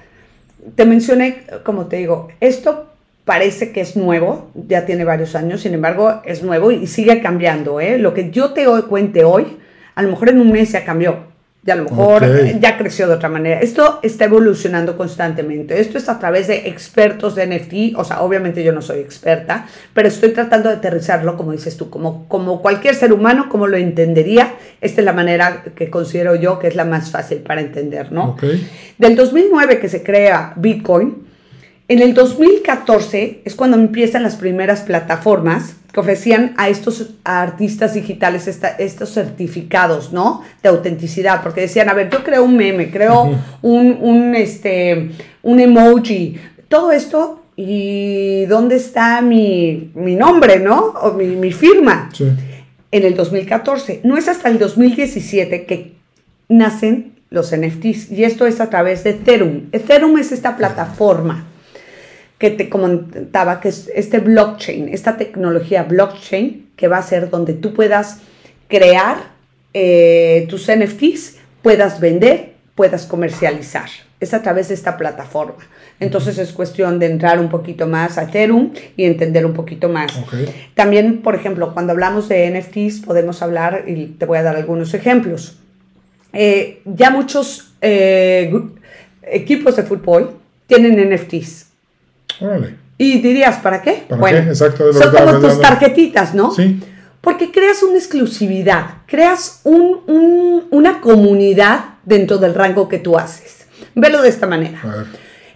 Te 0.75 0.85
mencioné, 0.85 1.44
como 1.64 1.87
te 1.87 1.96
digo, 1.96 2.29
esto 2.40 2.90
parece 3.25 3.73
que 3.73 3.81
es 3.81 3.96
nuevo, 3.96 4.51
ya 4.55 4.87
tiene 4.87 5.05
varios 5.05 5.35
años, 5.35 5.61
sin 5.61 5.75
embargo 5.75 6.20
es 6.25 6.42
nuevo 6.42 6.70
y 6.70 6.87
sigue 6.87 7.23
cambiando. 7.23 7.81
¿eh? 7.81 7.99
Lo 7.99 8.12
que 8.12 8.31
yo 8.31 8.53
te 8.53 8.66
cuente 8.88 9.25
hoy, 9.25 9.59
a 9.94 10.03
lo 10.03 10.11
mejor 10.11 10.31
en 10.31 10.40
un 10.40 10.51
mes 10.51 10.73
ya 10.73 10.85
cambió, 10.85 11.20
ya 11.62 11.75
a 11.75 11.77
lo 11.77 11.85
mejor 11.85 12.25
ya 12.59 12.79
creció 12.79 13.07
de 13.07 13.14
otra 13.14 13.29
manera. 13.29 13.61
Esto 13.61 14.01
está 14.03 14.25
evolucionando 14.25 14.96
constantemente. 14.96 15.79
Esto 15.79 15.99
es 15.99 16.09
a 16.09 16.18
través 16.18 16.46
de 16.46 16.68
expertos 16.68 17.35
de 17.35 17.46
NFT, 17.46 17.99
o 17.99 18.05
sea, 18.05 18.23
obviamente 18.23 18.64
yo 18.64 18.73
no 18.73 18.81
soy 18.81 19.01
experta, 19.01 19.66
pero 19.92 20.09
estoy 20.09 20.31
tratando 20.31 20.70
de 20.70 20.77
aterrizarlo, 20.77 21.37
como 21.37 21.53
dices 21.53 21.77
tú, 21.77 21.90
como, 21.90 22.27
como 22.29 22.62
cualquier 22.62 22.94
ser 22.94 23.12
humano, 23.12 23.49
como 23.51 23.66
lo 23.66 23.77
entendería. 23.77 24.55
Esta 24.81 25.03
es 25.03 25.05
la 25.05 25.12
manera 25.12 25.64
que 25.75 25.90
considero 25.90 26.35
yo 26.35 26.59
que 26.59 26.68
es 26.68 26.77
la 26.77 26.87
más 26.87 27.11
fácil 27.11 27.38
para 27.38 27.61
entender, 27.61 28.11
¿no? 28.11 28.31
Ok. 28.31 28.44
Del 28.96 29.16
2009 29.16 29.81
que 29.81 29.88
se 29.90 30.03
crea 30.03 30.55
Bitcoin, 30.57 31.30
en 31.90 32.00
el 32.03 32.14
2014 32.14 33.40
es 33.44 33.55
cuando 33.55 33.76
empiezan 33.76 34.22
las 34.22 34.37
primeras 34.37 34.81
plataformas 34.83 35.74
que 35.92 35.98
ofrecían 35.98 36.55
a 36.57 36.68
estos 36.68 37.11
artistas 37.24 37.94
digitales 37.94 38.46
esta- 38.46 38.68
estos 38.79 39.12
certificados, 39.12 40.12
¿no? 40.12 40.42
De 40.62 40.68
autenticidad, 40.68 41.42
porque 41.42 41.62
decían, 41.62 41.88
a 41.88 41.94
ver, 41.94 42.09
yo 42.11 42.22
creo 42.22 42.44
un 42.44 42.57
meme, 42.57 42.90
creo 42.92 43.37
un, 43.62 43.98
un, 44.00 44.35
este, 44.37 45.11
un 45.42 45.59
emoji, 45.59 46.37
todo 46.68 46.92
esto, 46.92 47.42
¿y 47.57 48.44
dónde 48.46 48.76
está 48.76 49.20
mi, 49.20 49.90
mi 49.96 50.14
nombre, 50.14 50.61
¿no? 50.61 50.94
O 51.03 51.12
mi, 51.14 51.26
mi 51.26 51.50
firma 51.53 52.09
Sí. 52.12 52.29
en 52.92 53.05
el 53.05 53.16
2014. 53.16 54.00
No 54.05 54.16
es 54.16 54.29
hasta 54.29 54.48
el 54.48 54.61
2017 54.61 55.64
que 55.66 55.94
nacen 56.48 57.14
los 57.31 57.50
NFTs 57.53 58.12
y 58.12 58.22
esto 58.24 58.46
es 58.46 58.61
a 58.61 58.70
través 58.70 59.03
de 59.03 59.11
Ethereum. 59.11 59.62
Ethereum 59.72 60.16
es 60.18 60.31
esta 60.31 60.57
plataforma 60.57 61.46
que 62.40 62.50
te 62.50 62.70
comentaba, 62.70 63.61
que 63.61 63.68
es 63.68 63.90
este 63.94 64.18
blockchain, 64.18 64.88
esta 64.88 65.18
tecnología 65.18 65.83
blockchain 65.83 66.70
que 66.74 66.88
va 66.88 66.96
a 66.96 67.03
ser 67.03 67.29
donde 67.29 67.53
tú 67.53 67.74
puedas 67.74 68.22
crear 68.66 69.18
eh, 69.74 70.46
tus 70.48 70.70
NFTs, 70.74 71.37
puedas 71.61 72.00
vender, 72.00 72.55
puedas 72.74 73.05
comercializar. 73.05 73.90
Es 74.20 74.33
a 74.33 74.40
través 74.40 74.68
de 74.68 74.74
esta 74.74 74.96
plataforma. 74.96 75.59
Entonces 76.00 76.38
es 76.38 76.53
cuestión 76.53 76.98
de 76.98 77.07
entrar 77.07 77.38
un 77.38 77.50
poquito 77.50 77.87
más 77.87 78.16
a 78.16 78.22
Ethereum 78.22 78.72
y 78.96 79.05
entender 79.05 79.44
un 79.44 79.53
poquito 79.53 79.90
más. 79.90 80.11
También, 80.74 81.20
por 81.20 81.35
ejemplo, 81.35 81.74
cuando 81.74 81.92
hablamos 81.92 82.31
de 82.31 82.50
NFTs, 82.50 83.05
podemos 83.05 83.42
hablar, 83.42 83.85
y 83.87 84.07
te 84.07 84.24
voy 84.24 84.38
a 84.38 84.42
dar 84.42 84.57
algunos 84.57 84.94
ejemplos. 84.94 85.59
Eh, 86.33 86.81
ya 86.87 87.11
muchos 87.11 87.74
eh, 87.83 88.50
equipos 89.24 89.76
de 89.76 89.83
fútbol 89.83 90.38
tienen 90.66 91.12
NFTs. 91.12 91.69
Órale. 92.40 92.74
Y 92.98 93.20
dirías, 93.20 93.57
¿para 93.59 93.81
qué? 93.83 94.05
¿Para 94.09 94.20
qué? 94.31 94.38
Exacto, 94.50 94.92
son 94.92 95.11
como 95.14 95.40
tus 95.40 95.61
tarjetitas, 95.61 96.35
¿no? 96.35 96.53
Sí. 96.53 96.81
Porque 97.20 97.50
creas 97.50 97.83
una 97.83 97.96
exclusividad, 97.98 98.87
creas 99.07 99.61
un- 99.64 100.00
un- 100.07 100.64
una 100.70 101.00
comunidad 101.00 101.81
dentro 102.05 102.38
del 102.38 102.55
rango 102.55 102.88
que 102.88 102.98
tú 102.98 103.18
haces. 103.18 103.66
Velo 103.94 104.22
de 104.22 104.29
esta 104.29 104.46
manera. 104.46 104.81
A 104.83 104.87
ver. 104.96 105.07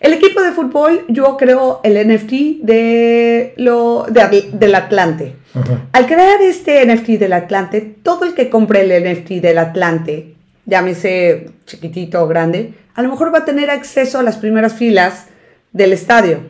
El 0.01 0.13
equipo 0.13 0.43
de 0.43 0.53
fútbol, 0.53 1.05
yo 1.09 1.37
creo 1.39 1.81
el 1.83 1.97
NFT 1.97 2.59
de 2.63 3.55
lo, 3.57 4.05
de- 4.11 4.51
del 4.53 4.75
Atlante. 4.75 5.37
Ajá. 5.55 5.83
Al 5.93 6.07
crear 6.07 6.43
este 6.43 6.83
NFT 6.85 7.17
del 7.19 7.33
Atlante, 7.33 7.81
todo 8.03 8.25
el 8.27 8.35
que 8.35 8.51
compre 8.51 8.83
el 8.83 8.93
NFT 9.03 9.41
del 9.41 9.57
Atlante, 9.57 10.35
llámese 10.67 11.51
chiquitito 11.67 12.23
o 12.23 12.27
grande, 12.29 12.75
a 12.95 13.03
lo 13.03 13.09
mejor 13.09 13.33
va 13.33 13.39
a 13.39 13.45
tener 13.47 13.71
acceso 13.71 14.19
a 14.19 14.23
las 14.23 14.37
primeras 14.37 14.75
filas 14.75 15.27
del 15.73 15.93
estadio. 15.95 16.41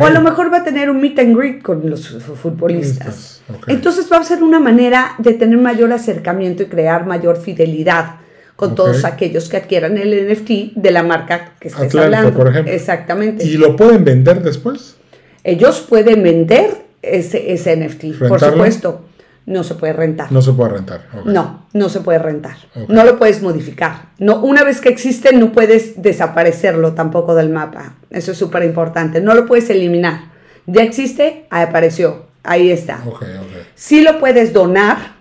O 0.00 0.04
a 0.04 0.10
lo 0.10 0.20
mejor 0.20 0.52
va 0.52 0.58
a 0.58 0.64
tener 0.64 0.90
un 0.90 1.00
meet 1.00 1.18
and 1.18 1.36
greet 1.36 1.62
con 1.62 1.88
los 1.88 2.08
fu- 2.08 2.34
futbolistas. 2.34 3.40
Entonces 3.66 4.08
va 4.12 4.18
a 4.18 4.24
ser 4.24 4.42
una 4.42 4.60
manera 4.60 5.14
de 5.18 5.32
tener 5.34 5.58
mayor 5.58 5.92
acercamiento 5.92 6.62
y 6.62 6.66
crear 6.66 7.06
mayor 7.06 7.40
fidelidad 7.40 8.16
con 8.56 8.74
todos 8.74 9.04
aquellos 9.04 9.48
que 9.48 9.56
adquieran 9.56 9.98
el 9.98 10.28
NFT 10.30 10.74
de 10.76 10.90
la 10.90 11.02
marca 11.02 11.52
que 11.58 11.68
estés 11.68 11.94
hablando. 11.94 12.32
por 12.34 12.48
ejemplo. 12.48 12.72
Exactamente. 12.72 13.44
¿Y 13.44 13.56
lo 13.56 13.74
pueden 13.76 14.04
vender 14.04 14.42
después? 14.42 14.96
Ellos 15.42 15.84
pueden 15.88 16.22
vender 16.22 16.70
ese, 17.02 17.52
ese 17.52 17.76
NFT, 17.76 18.18
por 18.28 18.38
supuesto. 18.40 19.04
No 19.46 19.62
se 19.62 19.74
puede 19.74 19.92
rentar. 19.92 20.32
No 20.32 20.40
se 20.40 20.52
puede 20.52 20.70
rentar. 20.70 21.06
No, 21.24 21.66
no 21.72 21.88
se 21.88 22.00
puede 22.00 22.18
rentar. 22.18 22.56
No 22.88 23.04
lo 23.04 23.18
puedes 23.18 23.42
modificar. 23.42 24.06
No, 24.18 24.40
una 24.40 24.64
vez 24.64 24.80
que 24.80 24.88
existe, 24.88 25.34
no 25.36 25.52
puedes 25.52 26.00
desaparecerlo 26.00 26.94
tampoco 26.94 27.34
del 27.34 27.50
mapa. 27.50 27.94
Eso 28.10 28.32
es 28.32 28.38
súper 28.38 28.64
importante. 28.64 29.20
No 29.20 29.34
lo 29.34 29.44
puedes 29.44 29.68
eliminar. 29.68 30.32
Ya 30.66 30.82
existe, 30.82 31.46
apareció. 31.50 32.26
Ahí 32.42 32.70
está. 32.70 33.02
Ok, 33.06 33.22
ok. 33.22 33.66
Sí 33.74 34.02
lo 34.02 34.18
puedes 34.18 34.52
donar 34.52 35.14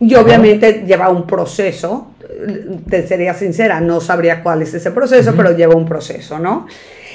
y 0.00 0.14
obviamente 0.16 0.84
lleva 0.86 1.08
un 1.08 1.26
proceso. 1.26 2.14
Te 2.88 3.06
sería 3.06 3.34
sincera, 3.34 3.80
no 3.80 4.00
sabría 4.00 4.42
cuál 4.42 4.62
es 4.62 4.74
ese 4.74 4.90
proceso, 4.90 5.34
pero 5.36 5.56
lleva 5.56 5.74
un 5.74 5.86
proceso, 5.86 6.38
¿no? 6.38 6.66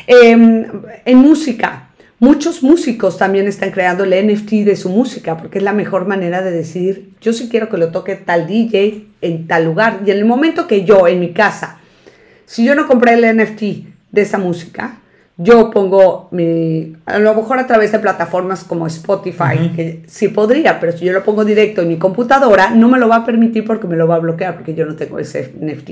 Em, 0.08 0.66
en 1.06 1.18
música, 1.18 1.90
muchos 2.24 2.64
músicos 2.64 3.18
también 3.18 3.50
están 3.50 3.72
creando 3.72 4.06
el 4.06 4.12
NFT 4.12 4.52
de 4.64 4.78
su 4.78 4.88
música 4.88 5.36
porque 5.36 5.58
es 5.58 5.64
la 5.64 5.74
mejor 5.74 6.08
manera 6.08 6.42
de 6.42 6.52
decidir, 6.52 7.10
yo 7.20 7.34
sí 7.34 7.50
quiero 7.50 7.68
que 7.68 7.76
lo 7.76 7.92
toque 7.92 8.16
tal 8.16 8.48
DJ 8.48 9.08
en 9.20 9.46
tal 9.46 9.66
lugar. 9.66 10.00
Y 10.06 10.12
en 10.12 10.20
el 10.20 10.26
momento 10.26 10.66
que 10.66 10.86
yo, 10.86 11.06
en 11.10 11.20
mi 11.20 11.34
casa, 11.34 11.80
si 12.46 12.64
yo 12.64 12.76
no 12.76 12.88
compré 12.88 13.16
el 13.16 13.38
NFT 13.38 13.62
de 14.12 14.22
esa 14.22 14.38
música, 14.38 15.00
yo 15.36 15.70
pongo 15.70 16.30
mi, 16.32 16.96
a 17.06 17.20
lo 17.20 17.36
mejor 17.36 17.60
a 17.60 17.68
través 17.68 17.92
de 17.92 18.00
plataformas 18.00 18.64
como 18.64 18.88
Spotify, 18.88 19.74
que 19.76 20.04
sí 20.08 20.30
podría, 20.30 20.80
pero 20.80 20.96
si 20.96 21.04
yo 21.04 21.12
lo 21.12 21.26
pongo 21.26 21.44
directo 21.44 21.82
en 21.82 21.90
mi 21.90 21.98
computadora, 21.98 22.70
no 22.70 22.88
me 22.88 23.00
lo 23.00 23.10
va 23.10 23.18
a 23.18 23.26
permitir 23.26 23.66
porque 23.66 23.86
me 23.86 23.98
lo 23.98 24.08
va 24.08 24.16
a 24.16 24.20
bloquear 24.20 24.56
porque 24.56 24.74
yo 24.74 24.86
no 24.86 24.96
tengo 24.96 25.20
ese 25.20 25.52
NFT. 25.60 25.90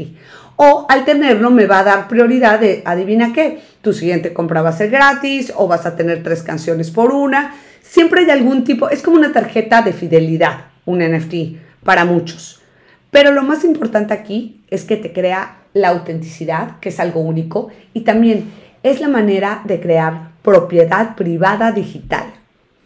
O 0.56 0.86
al 0.90 1.06
tenerlo 1.06 1.50
me 1.50 1.66
va 1.66 1.80
a 1.80 1.84
dar 1.84 2.08
prioridad 2.08 2.60
de, 2.60 2.82
adivina 2.86 3.34
qué, 3.34 3.62
tu 3.82 3.94
siguiente 3.94 4.34
compra 4.34 4.62
va 4.62 4.70
a 4.70 4.74
ser 4.74 4.90
gratis 4.90 5.52
o 5.56 5.68
vas 5.68 5.86
a 5.86 5.96
tener 5.96 6.24
tres 6.24 6.44
canciones 6.44 6.92
por 6.92 7.12
una. 7.12 7.56
Siempre 7.82 8.22
hay 8.22 8.30
algún 8.30 8.64
tipo, 8.64 8.90
es 8.90 9.02
como 9.02 9.18
una 9.18 9.34
tarjeta 9.34 9.82
de 9.82 9.94
fidelidad, 9.94 10.66
un 10.86 11.00
NFT, 11.00 11.84
para 11.84 12.06
muchos. 12.06 12.62
Pero 13.10 13.32
lo 13.32 13.44
más 13.44 13.64
importante 13.64 14.14
aquí 14.14 14.64
es 14.70 14.86
que 14.86 14.98
te 14.98 15.12
crea 15.12 15.58
la 15.74 15.90
autenticidad, 15.90 16.80
que 16.80 16.90
es 16.90 17.00
algo 17.00 17.22
único, 17.22 17.70
y 17.94 18.02
también 18.02 18.52
es 18.84 19.02
la 19.02 19.08
manera 19.08 19.62
de 19.66 19.80
crear 19.80 20.32
propiedad 20.42 21.16
privada 21.16 21.72
digital. 21.72 22.26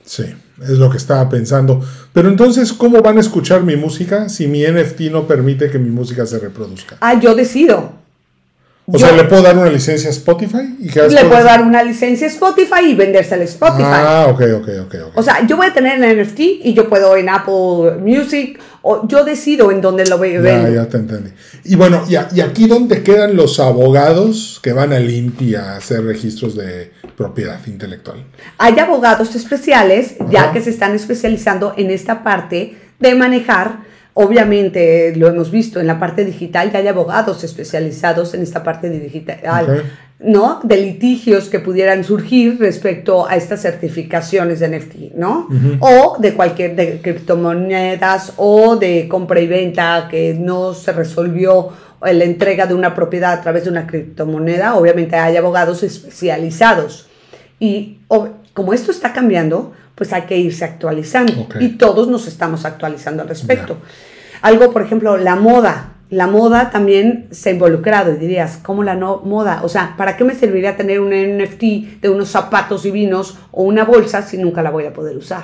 Sí, 0.04 0.36
es 0.62 0.78
lo 0.78 0.90
que 0.90 0.98
estaba 0.98 1.28
pensando. 1.30 1.84
Pero 2.14 2.30
entonces, 2.30 2.74
¿cómo 2.74 3.02
van 3.02 3.18
a 3.18 3.22
escuchar 3.22 3.64
mi 3.64 3.76
música 3.76 4.30
si 4.30 4.48
mi 4.48 4.64
NFT 4.64 5.12
no 5.12 5.28
permite 5.28 5.70
que 5.70 5.80
mi 5.80 5.90
música 5.90 6.26
se 6.26 6.40
reproduzca? 6.40 6.98
Ah, 7.02 7.20
yo 7.20 7.36
decido. 7.36 8.05
O 8.88 8.94
Yo 8.94 9.00
sea, 9.08 9.16
¿le 9.16 9.24
puedo 9.24 9.42
dar 9.42 9.58
una 9.58 9.70
licencia 9.72 10.10
a 10.10 10.12
Spotify? 10.12 10.76
Y 10.80 10.90
le 10.90 11.26
puedo 11.26 11.44
dar 11.44 11.64
una 11.64 11.82
licencia 11.82 12.28
a 12.28 12.30
Spotify 12.30 12.90
y 12.92 12.94
vendérsela 12.94 13.42
a 13.42 13.46
Spotify. 13.46 13.84
Ah, 13.84 14.28
ok, 14.30 14.42
ok, 14.62 14.70
ok. 14.86 14.96
O 15.16 15.24
sea, 15.24 15.46
yo 15.48 15.58
voy 15.58 15.66
a 15.68 15.74
tener 15.74 16.04
el 16.04 16.22
NFT 16.24 16.40
y 16.40 16.74
yo 16.76 16.88
puedo 16.88 17.16
en 17.18 17.28
Apple 17.30 17.98
Music 18.00 18.60
o 18.84 19.08
yo 19.08 19.24
decido 19.26 19.72
en 19.72 19.82
dónde 19.82 20.06
lo 20.06 20.20
voy 20.20 20.30
a 20.30 20.34
ya, 20.34 20.40
vender. 20.42 20.74
ya 20.76 20.86
te 20.88 20.98
entendí. 20.98 21.32
Y 21.64 21.76
bueno, 21.76 22.04
y, 22.08 22.16
a- 22.16 22.28
y 22.32 22.42
aquí 22.42 22.68
dónde 22.68 23.02
quedan 23.02 23.36
los 23.36 23.60
abogados 23.60 24.60
que 24.62 24.72
van 24.74 24.94
al 24.94 25.10
INPI 25.10 25.56
a 25.56 25.78
hacer 25.78 26.04
registros 26.06 26.56
de 26.56 26.92
propiedad 27.18 27.60
intelectual. 27.66 28.24
Hay 28.60 28.78
abogados 28.78 29.34
especiales 29.36 30.16
ya 30.30 30.52
que 30.52 30.62
se 30.62 30.70
están 30.70 30.94
especializando 30.94 31.74
en 31.76 31.90
esta 31.90 32.24
parte 32.24 32.78
de 33.00 33.16
manejar. 33.16 33.80
Obviamente 34.18 35.14
lo 35.18 35.28
hemos 35.28 35.52
visto 35.52 35.82
en 35.82 35.88
la 35.88 36.00
parte 36.00 36.24
digital, 36.24 36.72
ya 36.72 36.80
hay 36.80 36.88
abogados 36.88 37.44
especializados 37.44 38.34
en 38.34 38.44
esta 38.44 38.64
parte 38.64 38.90
de 38.90 39.00
digital. 39.00 39.84
¿no? 40.20 40.62
De 40.64 40.78
litigios 40.78 41.50
que 41.50 41.60
pudieran 41.60 42.06
surgir 42.06 42.58
respecto 42.58 43.28
a 43.28 43.36
estas 43.36 43.62
certificaciones 43.62 44.62
de 44.62 44.70
NFT, 44.70 44.96
¿no? 45.16 45.50
O 45.82 46.16
de 46.18 46.34
cualquier, 46.34 46.78
de 46.78 47.02
criptomonedas 47.02 48.32
o 48.38 48.78
de 48.78 49.10
compra 49.10 49.42
y 49.42 49.48
venta 49.48 50.08
que 50.10 50.34
no 50.34 50.74
se 50.74 50.94
resolvió 50.94 51.72
la 52.02 52.24
entrega 52.24 52.68
de 52.68 52.74
una 52.74 52.96
propiedad 52.96 53.34
a 53.34 53.42
través 53.42 53.66
de 53.66 53.72
una 53.72 53.86
criptomoneda, 53.86 54.76
obviamente 54.76 55.18
hay 55.18 55.36
abogados 55.36 55.84
especializados. 55.84 57.08
Y 57.60 58.00
como 58.56 58.74
esto 58.74 58.90
está 58.90 59.12
cambiando, 59.14 59.74
pues 59.96 60.14
hay 60.14 60.24
que 60.24 60.38
irse 60.38 60.64
actualizando. 60.64 61.48
Y 61.60 61.78
todos 61.78 62.08
nos 62.08 62.26
estamos 62.26 62.64
actualizando 62.66 63.22
al 63.22 63.28
respecto. 63.30 63.78
Algo, 64.42 64.72
por 64.72 64.82
ejemplo, 64.82 65.18
la 65.18 65.36
moda. 65.36 65.92
La 66.10 66.28
moda 66.28 66.70
también 66.70 67.28
se 67.32 67.50
ha 67.50 67.54
involucrado 67.54 68.14
y 68.14 68.18
dirías, 68.18 68.60
¿cómo 68.64 68.84
la 68.84 68.96
no 68.96 69.18
moda? 69.26 69.62
O 69.64 69.70
sea, 69.70 69.96
¿para 69.98 70.16
qué 70.16 70.24
me 70.24 70.36
serviría 70.36 70.78
tener 70.78 71.02
un 71.02 71.10
NFT 71.10 72.00
de 72.02 72.10
unos 72.10 72.30
zapatos 72.30 72.84
divinos 72.84 73.38
o 73.52 73.64
una 73.64 73.84
bolsa 73.84 74.22
si 74.22 74.38
nunca 74.38 74.64
la 74.64 74.70
voy 74.70 74.86
a 74.86 74.94
poder 74.94 75.18
usar? 75.18 75.44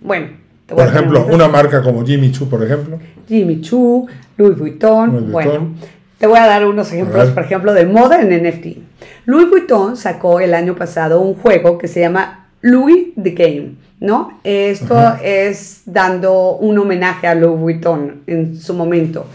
Bueno, 0.00 0.28
te 0.64 0.74
voy 0.74 0.84
Por 0.84 0.94
ejemplo, 0.94 1.26
un 1.26 1.34
una 1.34 1.48
marca 1.48 1.82
como 1.82 2.06
Jimmy 2.06 2.32
Choo, 2.32 2.48
por 2.48 2.64
ejemplo. 2.64 2.98
Jimmy 3.28 3.60
Choo, 3.60 4.06
Louis 4.38 4.56
Vuitton. 4.56 5.12
Louis 5.12 5.30
Bueno, 5.30 5.50
Vuitton. 5.50 5.76
te 6.16 6.26
voy 6.26 6.38
a 6.38 6.46
dar 6.46 6.64
unos 6.64 6.90
ejemplos, 6.90 7.28
por 7.30 7.42
ejemplo, 7.42 7.74
de 7.74 7.84
moda 7.84 8.22
en 8.22 8.30
NFT. 8.42 8.87
Louis 9.28 9.46
Vuitton 9.50 9.94
sacó 9.98 10.40
el 10.40 10.54
año 10.54 10.74
pasado 10.74 11.20
un 11.20 11.34
juego 11.34 11.76
que 11.76 11.86
se 11.86 12.00
llama 12.00 12.46
Louis 12.62 13.08
the 13.22 13.32
Game, 13.32 13.74
¿no? 14.00 14.40
Esto 14.42 14.96
Ajá. 14.96 15.20
es 15.22 15.82
dando 15.84 16.52
un 16.56 16.78
homenaje 16.78 17.26
a 17.26 17.34
Louis 17.34 17.60
Vuitton 17.60 18.22
en 18.26 18.58
su 18.58 18.72
momento. 18.72 19.26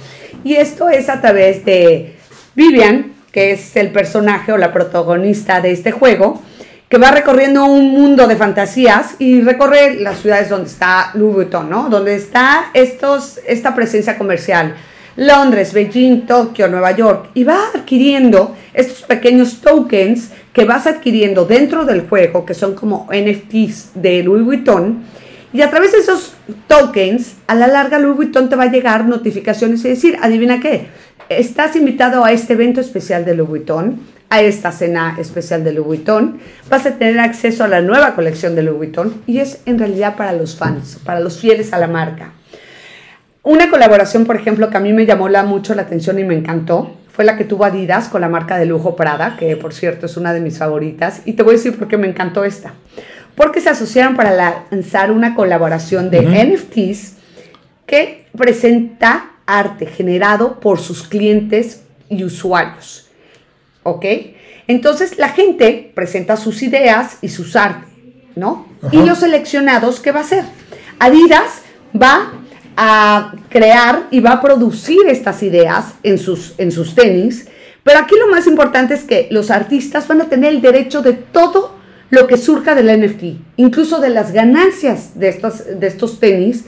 Y 0.44 0.56
esto 0.56 0.90
es 0.90 1.10
a 1.10 1.22
través 1.22 1.64
de 1.64 2.16
Vivian, 2.56 3.14
que 3.32 3.52
es 3.52 3.76
el 3.76 3.92
personaje 3.92 4.52
o 4.52 4.58
la 4.58 4.74
protagonista 4.74 5.62
de 5.62 5.74
este 5.74 5.92
juego, 5.92 6.42
que 6.90 6.98
va 6.98 7.12
recorriendo 7.12 7.66
un 7.66 7.92
mundo 7.92 8.26
de 8.26 8.36
fantasías 8.36 9.14
y 9.20 9.42
recorre 9.42 9.94
las 10.00 10.18
ciudades 10.18 10.50
donde 10.50 10.72
está 10.72 11.12
Louis 11.14 11.36
Vuitton, 11.36 11.70
¿no? 11.70 11.90
Donde 11.90 12.16
está 12.16 12.72
estos, 12.74 13.40
esta 13.46 13.76
presencia 13.76 14.18
comercial. 14.18 14.74
Londres, 15.16 15.74
Beijing, 15.74 16.26
Tokio, 16.26 16.68
Nueva 16.68 16.92
York, 16.96 17.30
y 17.34 17.44
va 17.44 17.60
adquiriendo 17.74 18.56
estos 18.74 19.04
pequeños 19.04 19.62
tokens 19.62 20.32
que 20.54 20.66
vas 20.66 20.88
adquiriendo 20.88 21.46
dentro 21.46 21.86
del 21.86 22.08
juego, 22.08 22.46
que 22.46 22.54
son 22.54 22.76
como 22.76 23.08
NFTs 23.12 23.92
de 23.96 24.24
Louis 24.24 24.44
Vuitton, 24.44 25.04
y 25.54 25.62
a 25.62 25.70
través 25.70 25.92
de 25.92 26.00
esos 26.00 26.34
tokens, 26.68 27.36
a 27.46 27.54
la 27.54 27.68
larga 27.68 28.00
Louis 28.00 28.16
Vuitton 28.16 28.50
te 28.50 28.56
va 28.56 28.64
a 28.64 28.72
llegar 28.72 29.06
notificaciones 29.06 29.86
y 29.86 29.90
decir, 29.90 30.18
adivina 30.22 30.60
qué, 30.60 30.88
estás 31.30 31.76
invitado 31.76 32.26
a 32.26 32.32
este 32.32 32.54
evento 32.54 32.82
especial 32.82 33.24
de 33.24 33.36
Louis 33.36 33.50
Vuitton, 33.50 34.00
a 34.32 34.42
esta 34.42 34.72
cena 34.72 35.16
especial 35.20 35.64
de 35.64 35.74
Louis 35.74 35.86
Vuitton, 35.86 36.40
vas 36.68 36.88
a 36.88 36.96
tener 36.96 37.20
acceso 37.20 37.64
a 37.64 37.68
la 37.68 37.82
nueva 37.82 38.16
colección 38.16 38.56
de 38.56 38.64
Louis 38.64 38.78
Vuitton 38.78 39.22
y 39.28 39.38
es 39.38 39.62
en 39.68 39.78
realidad 39.78 40.16
para 40.16 40.34
los 40.34 40.56
fans, 40.56 40.98
para 41.06 41.20
los 41.20 41.40
fieles 41.40 41.72
a 41.72 41.78
la 41.78 41.88
marca. 41.88 42.32
Una 43.44 43.70
colaboración, 43.70 44.26
por 44.26 44.38
ejemplo, 44.38 44.70
que 44.70 44.78
a 44.78 44.80
mí 44.80 44.94
me 44.94 45.06
llamó 45.06 45.28
la, 45.28 45.44
mucho 45.44 45.76
la 45.76 45.82
atención 45.82 46.18
y 46.18 46.24
me 46.24 46.34
encantó, 46.34 46.96
fue 47.12 47.26
la 47.26 47.38
que 47.38 47.44
tuvo 47.44 47.66
Adidas 47.66 48.08
con 48.08 48.22
la 48.22 48.30
marca 48.30 48.58
de 48.58 48.66
lujo 48.66 48.96
Prada, 48.96 49.36
que 49.38 49.58
por 49.58 49.74
cierto 49.74 50.06
es 50.06 50.16
una 50.16 50.34
de 50.34 50.40
mis 50.40 50.58
favoritas. 50.58 51.22
Y 51.26 51.34
te 51.34 51.44
voy 51.44 51.56
a 51.56 51.58
decir 51.58 51.78
por 51.78 51.90
qué 51.90 51.98
me 51.98 52.08
encantó 52.08 52.46
esta. 52.46 52.74
Porque 53.36 53.60
se 53.60 53.70
asociaron 53.70 54.16
para 54.16 54.66
lanzar 54.72 55.12
una 55.12 55.36
colaboración 55.36 56.10
de 56.10 56.22
NFTs 56.22 57.18
que 57.86 58.26
presenta 58.36 59.32
arte 59.46 59.88
generado 59.88 60.60
por 60.62 60.80
sus 60.80 61.04
clientes 61.04 61.84
y 62.10 62.24
usuarios. 62.24 63.10
¿Ok? 63.84 64.06
Entonces 64.68 65.18
la 65.18 65.30
gente 65.30 65.92
presenta 65.94 66.38
sus 66.38 66.64
ideas 66.64 67.18
y 67.22 67.28
sus 67.28 67.58
arte, 67.58 67.88
¿no? 68.36 68.68
Y 68.92 69.04
los 69.04 69.20
seleccionados, 69.20 70.00
¿qué 70.00 70.14
va 70.14 70.22
a 70.22 70.24
hacer? 70.24 70.46
Adidas 71.00 71.62
va 71.94 72.32
a 72.78 73.34
crear 73.50 74.08
y 74.12 74.20
va 74.20 74.34
a 74.34 74.42
producir 74.42 75.00
estas 75.08 75.44
ideas 75.44 75.94
en 76.04 76.18
sus, 76.18 76.56
en 76.58 76.72
sus 76.72 76.96
tenis, 76.96 77.48
pero 77.84 78.00
aquí 78.00 78.16
lo 78.18 78.28
más 78.28 78.48
importante 78.48 78.94
es 78.94 79.04
que 79.04 79.28
los 79.32 79.52
artistas 79.52 80.08
van 80.08 80.22
a 80.22 80.30
tener 80.30 80.54
el 80.54 80.62
derecho 80.62 81.02
de 81.02 81.14
todo 81.14 81.76
lo 82.10 82.28
que 82.28 82.38
surja 82.38 82.76
del 82.76 83.02
NFT, 83.02 83.24
incluso 83.58 84.00
de 84.00 84.10
las 84.10 84.32
ganancias 84.32 85.20
de 85.20 85.30
estos, 85.30 85.64
de 85.80 85.88
estos 85.88 86.20
tenis 86.20 86.66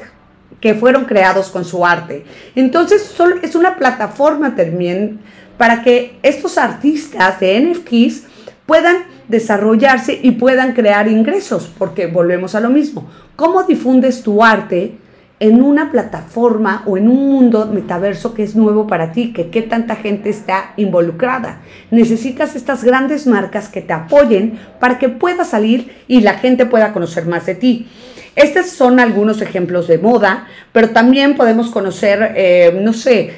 que 0.60 0.74
fueron 0.74 1.06
creados 1.06 1.50
con 1.50 1.64
su 1.64 1.86
arte. 1.86 2.26
Entonces, 2.56 3.14
es 3.44 3.56
una 3.56 3.78
plataforma 3.78 4.56
también 4.56 5.20
para 5.58 5.84
que 5.84 6.18
estos 6.24 6.58
artistas 6.58 7.40
de 7.40 7.60
NFTs 7.60 8.24
puedan 8.66 9.06
desarrollarse 9.28 10.20
y 10.22 10.32
puedan 10.32 10.74
crear 10.74 11.08
ingresos, 11.08 11.72
porque 11.78 12.08
volvemos 12.08 12.56
a 12.56 12.60
lo 12.60 12.70
mismo. 12.70 13.10
¿Cómo 13.36 13.64
difundes 13.64 14.24
tu 14.24 14.44
arte 14.44 14.98
en 15.40 15.62
una 15.62 15.92
plataforma 15.92 16.84
o 16.86 16.98
en 16.98 17.10
un 17.10 17.30
mundo 17.30 17.66
metaverso 17.66 18.34
que 18.34 18.44
es 18.44 18.56
nuevo 18.56 18.88
para 18.88 19.12
ti, 19.12 19.34
que 19.34 19.50
qué 19.50 19.62
tanta 19.62 19.96
gente 19.96 20.30
está 20.30 20.74
involucrada. 20.78 21.62
Necesitas 21.92 22.56
estas 22.56 22.84
grandes 22.84 23.28
marcas 23.28 23.68
que 23.68 23.82
te 23.82 23.94
apoyen 23.94 24.58
para 24.80 24.98
que 24.98 25.10
puedas 25.10 25.50
salir 25.50 25.94
y 26.08 26.22
la 26.22 26.36
gente 26.36 26.66
pueda 26.66 26.94
conocer 26.94 27.26
más 27.26 27.46
de 27.46 27.56
ti. 27.56 27.88
Estos 28.36 28.68
son 28.68 29.00
algunos 29.00 29.42
ejemplos 29.42 29.88
de 29.88 29.98
moda, 29.98 30.48
pero 30.74 30.90
también 30.90 31.36
podemos 31.36 31.70
conocer, 31.70 32.34
eh, 32.36 32.78
no 32.82 32.92
sé, 32.92 33.34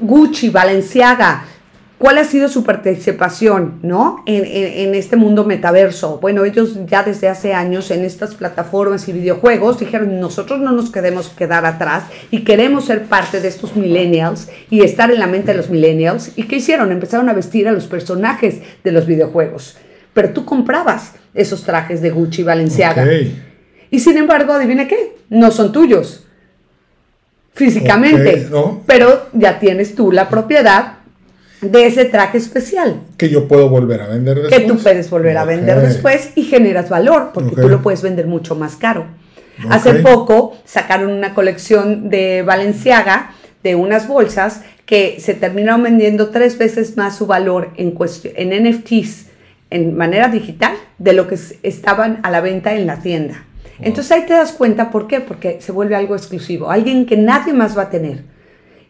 Gucci, 0.00 0.48
Balenciaga, 0.48 1.44
¿Cuál 1.98 2.18
ha 2.18 2.24
sido 2.24 2.48
su 2.48 2.62
participación 2.62 3.80
¿no? 3.82 4.22
En, 4.24 4.94
este 4.94 5.16
mundo 5.16 5.44
metaverso? 5.44 6.18
Bueno, 6.20 6.44
ellos 6.44 6.78
ya 6.86 7.02
desde 7.02 7.28
hace 7.28 7.54
años 7.54 7.90
en 7.90 8.04
estas 8.04 8.36
plataformas 8.36 9.08
y 9.08 9.12
videojuegos 9.12 9.80
dijeron, 9.80 10.20
nosotros 10.20 10.60
no 10.60 10.70
nos 10.70 10.90
queremos 10.90 11.28
quedar 11.30 11.66
atrás 11.66 12.04
y 12.30 12.44
queremos 12.44 12.84
ser 12.84 13.06
parte 13.06 13.40
de 13.40 13.48
estos 13.48 13.74
millennials 13.74 14.48
y 14.70 14.82
estar 14.82 15.10
en 15.10 15.18
la 15.18 15.26
mente 15.26 15.50
de 15.50 15.58
los 15.58 15.70
millennials. 15.70 16.30
¿Y 16.36 16.44
qué 16.44 16.56
hicieron? 16.56 16.92
Empezaron 16.92 17.28
a 17.28 17.32
vestir 17.32 17.66
a 17.66 17.72
los 17.72 17.88
personajes 17.88 18.60
de 18.84 18.92
los 18.92 19.06
videojuegos. 19.06 19.76
Pero 20.14 20.30
tú 20.30 20.44
comprabas 20.44 21.14
esos 21.34 21.64
trajes 21.64 22.00
de 22.00 22.10
Gucci 22.10 22.42
y 22.42 22.44
Balenciaga. 22.44 23.06
Y 23.90 23.98
sin 23.98 24.16
embargo, 24.18 24.52
adivina 24.52 24.86
qué, 24.86 25.16
no 25.30 25.50
son 25.50 25.72
tuyos 25.72 26.24
físicamente, 27.54 28.48
pero 28.86 29.26
ya 29.32 29.58
tienes 29.58 29.96
tú 29.96 30.12
la 30.12 30.28
propiedad 30.28 30.97
de 31.60 31.86
ese 31.86 32.04
traje 32.04 32.38
especial. 32.38 33.00
Que 33.16 33.28
yo 33.28 33.48
puedo 33.48 33.68
volver 33.68 34.02
a 34.02 34.06
vender 34.06 34.40
después. 34.40 34.60
Que 34.60 34.66
tú 34.66 34.78
puedes 34.78 35.10
volver 35.10 35.36
a 35.36 35.44
vender 35.44 35.80
después 35.80 36.30
y 36.34 36.44
generas 36.44 36.88
valor, 36.88 37.30
porque 37.34 37.56
tú 37.56 37.68
lo 37.68 37.82
puedes 37.82 38.02
vender 38.02 38.26
mucho 38.26 38.54
más 38.54 38.76
caro. 38.76 39.06
Hace 39.68 39.94
poco 39.94 40.56
sacaron 40.64 41.10
una 41.10 41.34
colección 41.34 42.10
de 42.10 42.42
Valenciaga 42.42 43.32
de 43.62 43.74
unas 43.74 44.06
bolsas 44.06 44.62
que 44.86 45.18
se 45.20 45.34
terminaron 45.34 45.82
vendiendo 45.82 46.28
tres 46.28 46.56
veces 46.58 46.96
más 46.96 47.16
su 47.16 47.26
valor 47.26 47.70
en, 47.76 47.94
en 48.36 48.70
NFTs 48.70 49.26
en 49.70 49.96
manera 49.96 50.28
digital 50.28 50.74
de 50.98 51.12
lo 51.12 51.26
que 51.26 51.38
estaban 51.62 52.20
a 52.22 52.30
la 52.30 52.40
venta 52.40 52.74
en 52.74 52.86
la 52.86 53.00
tienda. 53.00 53.44
Entonces 53.80 54.10
ahí 54.12 54.26
te 54.26 54.32
das 54.32 54.52
cuenta 54.52 54.90
por 54.90 55.06
qué, 55.06 55.20
porque 55.20 55.60
se 55.60 55.72
vuelve 55.72 55.94
algo 55.94 56.16
exclusivo, 56.16 56.70
alguien 56.70 57.06
que 57.06 57.16
nadie 57.16 57.52
más 57.52 57.76
va 57.76 57.82
a 57.82 57.90
tener. 57.90 58.22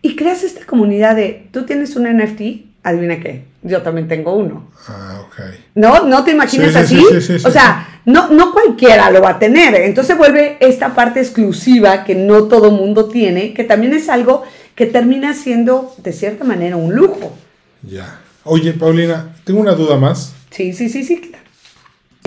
Y 0.03 0.17
creas 0.17 0.43
esta 0.45 0.65
comunidad 0.65 1.17
de, 1.17 1.49
tú 1.53 1.65
tienes 1.65 1.97
un 1.97 2.05
NFT, 2.05 2.41
adivina 2.83 3.21
qué, 3.21 3.45
yo 3.63 3.83
también 3.83 4.09
tengo 4.09 4.35
uno. 4.35 4.71
Ah, 4.87 5.23
ok. 5.27 5.37
¿No? 5.75 6.05
¿No 6.05 6.25
te 6.25 6.33
imaginas 6.33 6.77
así? 6.77 7.05
o 7.45 7.51
sea, 7.51 8.01
no, 8.05 8.29
no 8.31 8.53
cualquiera 8.53 9.11
lo 9.11 9.21
va 9.21 9.31
a 9.31 9.39
tener. 9.39 9.75
Entonces 9.75 10.17
vuelve 10.17 10.57
esta 10.61 10.95
parte 10.95 11.21
exclusiva 11.21 12.05
que 12.05 12.15
no 12.15 12.45
todo 12.45 12.71
mundo 12.71 13.09
tiene, 13.09 13.53
que 13.55 13.65
también 13.65 13.93
es 13.93 14.09
algo 14.09 14.45
que 14.75 14.87
termina 14.87 15.35
siendo, 15.35 15.95
de 15.99 16.13
cierta 16.13 16.45
manera, 16.45 16.77
un 16.77 16.95
lujo. 16.95 17.37
Ya. 17.83 18.21
Oye, 18.45 18.73
Paulina, 18.73 19.35
tengo 19.45 19.61
una 19.61 19.73
duda 19.73 19.97
más. 19.97 20.35
Sí, 20.51 20.73
sí, 20.73 20.89
sí, 20.89 21.05
sí 21.05 21.33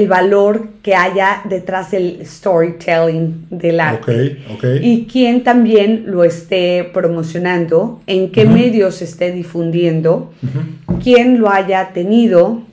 el 0.01 0.07
valor 0.07 0.67
que 0.81 0.95
haya 0.95 1.41
detrás 1.45 1.91
del 1.91 2.25
storytelling 2.25 3.47
del 3.49 3.79
arte. 3.79 4.37
Y 4.81 5.05
quién 5.05 5.43
también 5.43 6.05
lo 6.07 6.23
esté 6.23 6.89
promocionando, 6.91 8.01
en 8.07 8.31
qué 8.31 8.45
medios 8.45 8.95
se 8.95 9.05
esté 9.05 9.31
difundiendo, 9.31 10.33
quién 11.03 11.39
lo 11.39 11.49
haya 11.49 11.91
tenido, 11.93 12.63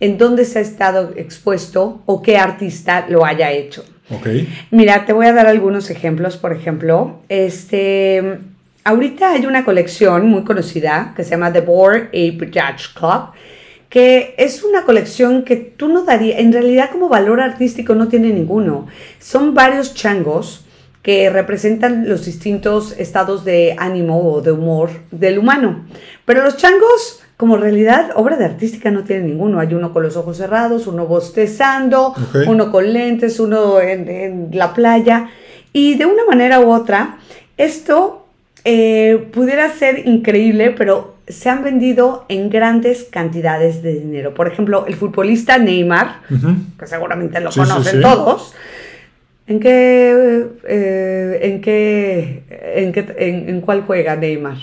en 0.00 0.18
dónde 0.18 0.44
se 0.44 0.58
ha 0.58 0.62
estado 0.62 1.12
expuesto 1.16 2.02
o 2.04 2.20
qué 2.20 2.36
artista 2.36 3.06
lo 3.08 3.24
haya 3.24 3.50
hecho. 3.52 3.84
Mira, 4.70 5.06
te 5.06 5.12
voy 5.14 5.26
a 5.26 5.32
dar 5.32 5.46
algunos 5.46 5.88
ejemplos. 5.88 6.36
Por 6.36 6.52
ejemplo, 6.52 7.20
este, 7.30 8.38
ahorita 8.84 9.32
hay 9.32 9.46
una 9.46 9.64
colección 9.64 10.28
muy 10.28 10.44
conocida 10.44 11.14
que 11.16 11.24
se 11.24 11.30
llama 11.30 11.52
The 11.52 11.62
Board 11.62 12.08
Ape 12.08 12.50
Judge 12.52 12.92
Club 12.94 13.30
que 13.94 14.34
es 14.38 14.64
una 14.64 14.82
colección 14.82 15.44
que 15.44 15.54
tú 15.54 15.88
no 15.88 16.02
darías, 16.02 16.40
en 16.40 16.52
realidad 16.52 16.90
como 16.90 17.08
valor 17.08 17.40
artístico 17.40 17.94
no 17.94 18.08
tiene 18.08 18.32
ninguno. 18.32 18.88
Son 19.20 19.54
varios 19.54 19.94
changos 19.94 20.64
que 21.00 21.30
representan 21.30 22.08
los 22.08 22.24
distintos 22.24 22.98
estados 22.98 23.44
de 23.44 23.76
ánimo 23.78 24.32
o 24.32 24.40
de 24.40 24.50
humor 24.50 24.90
del 25.12 25.38
humano. 25.38 25.84
Pero 26.24 26.42
los 26.42 26.56
changos, 26.56 27.22
como 27.36 27.56
realidad, 27.56 28.10
obra 28.16 28.36
de 28.36 28.46
artística 28.46 28.90
no 28.90 29.04
tiene 29.04 29.28
ninguno. 29.28 29.60
Hay 29.60 29.72
uno 29.74 29.92
con 29.92 30.02
los 30.02 30.16
ojos 30.16 30.38
cerrados, 30.38 30.88
uno 30.88 31.06
bostezando, 31.06 32.16
uno 32.48 32.72
con 32.72 32.92
lentes, 32.92 33.38
uno 33.38 33.80
en, 33.80 34.48
la 34.54 34.74
playa. 34.74 35.30
Y 35.72 35.94
de 35.94 36.06
una 36.06 36.24
manera 36.24 36.58
u 36.58 36.72
otra, 36.72 37.18
esto 37.56 38.26
eh, 38.64 39.28
pudiera 39.32 39.70
ser 39.70 40.08
increíble, 40.08 40.72
pero 40.76 41.13
se 41.26 41.48
han 41.48 41.62
vendido 41.64 42.26
en 42.28 42.50
grandes 42.50 43.04
cantidades 43.04 43.82
de 43.82 43.94
dinero. 43.94 44.34
Por 44.34 44.48
ejemplo, 44.48 44.84
el 44.86 44.94
futbolista 44.94 45.58
Neymar, 45.58 46.20
que 46.78 46.86
seguramente 46.86 47.40
lo 47.40 47.50
conocen 47.50 48.00
todos. 48.00 48.54
¿En 49.46 49.60
qué, 49.60 50.46
eh, 50.66 51.38
en 51.42 51.60
qué, 51.60 52.44
en 52.76 52.92
qué, 52.92 53.14
en, 53.18 53.60
cuál 53.60 53.82
juega 53.86 54.16
Neymar? 54.16 54.56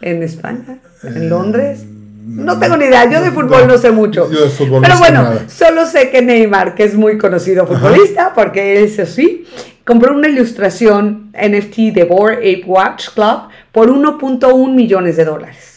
¿En 0.00 0.22
España? 0.22 0.78
¿En 1.02 1.16
eh, 1.16 1.28
Londres? 1.28 1.84
No 2.26 2.58
tengo 2.58 2.76
ni 2.76 2.86
idea, 2.86 3.08
yo 3.08 3.20
de 3.20 3.30
fútbol 3.30 3.68
no, 3.68 3.78
sé 3.78 3.92
mucho. 3.92 4.28
Pero 4.28 4.98
bueno, 4.98 5.32
solo 5.46 5.86
sé 5.86 6.10
que 6.10 6.22
Neymar, 6.22 6.74
que 6.74 6.82
es 6.82 6.96
muy 6.96 7.18
conocido 7.18 7.66
futbolista, 7.66 8.32
porque 8.34 8.82
es 8.82 8.98
así, 8.98 9.46
compró 9.84 10.12
una 10.12 10.28
ilustración 10.28 11.30
NFT 11.32 11.94
de 11.94 12.04
Board 12.04 12.38
Ape 12.38 12.64
Watch 12.66 13.10
Club 13.14 13.42
por 13.70 13.90
1.1 13.90 14.74
millones 14.74 15.16
de 15.16 15.24
dólares. 15.24 15.75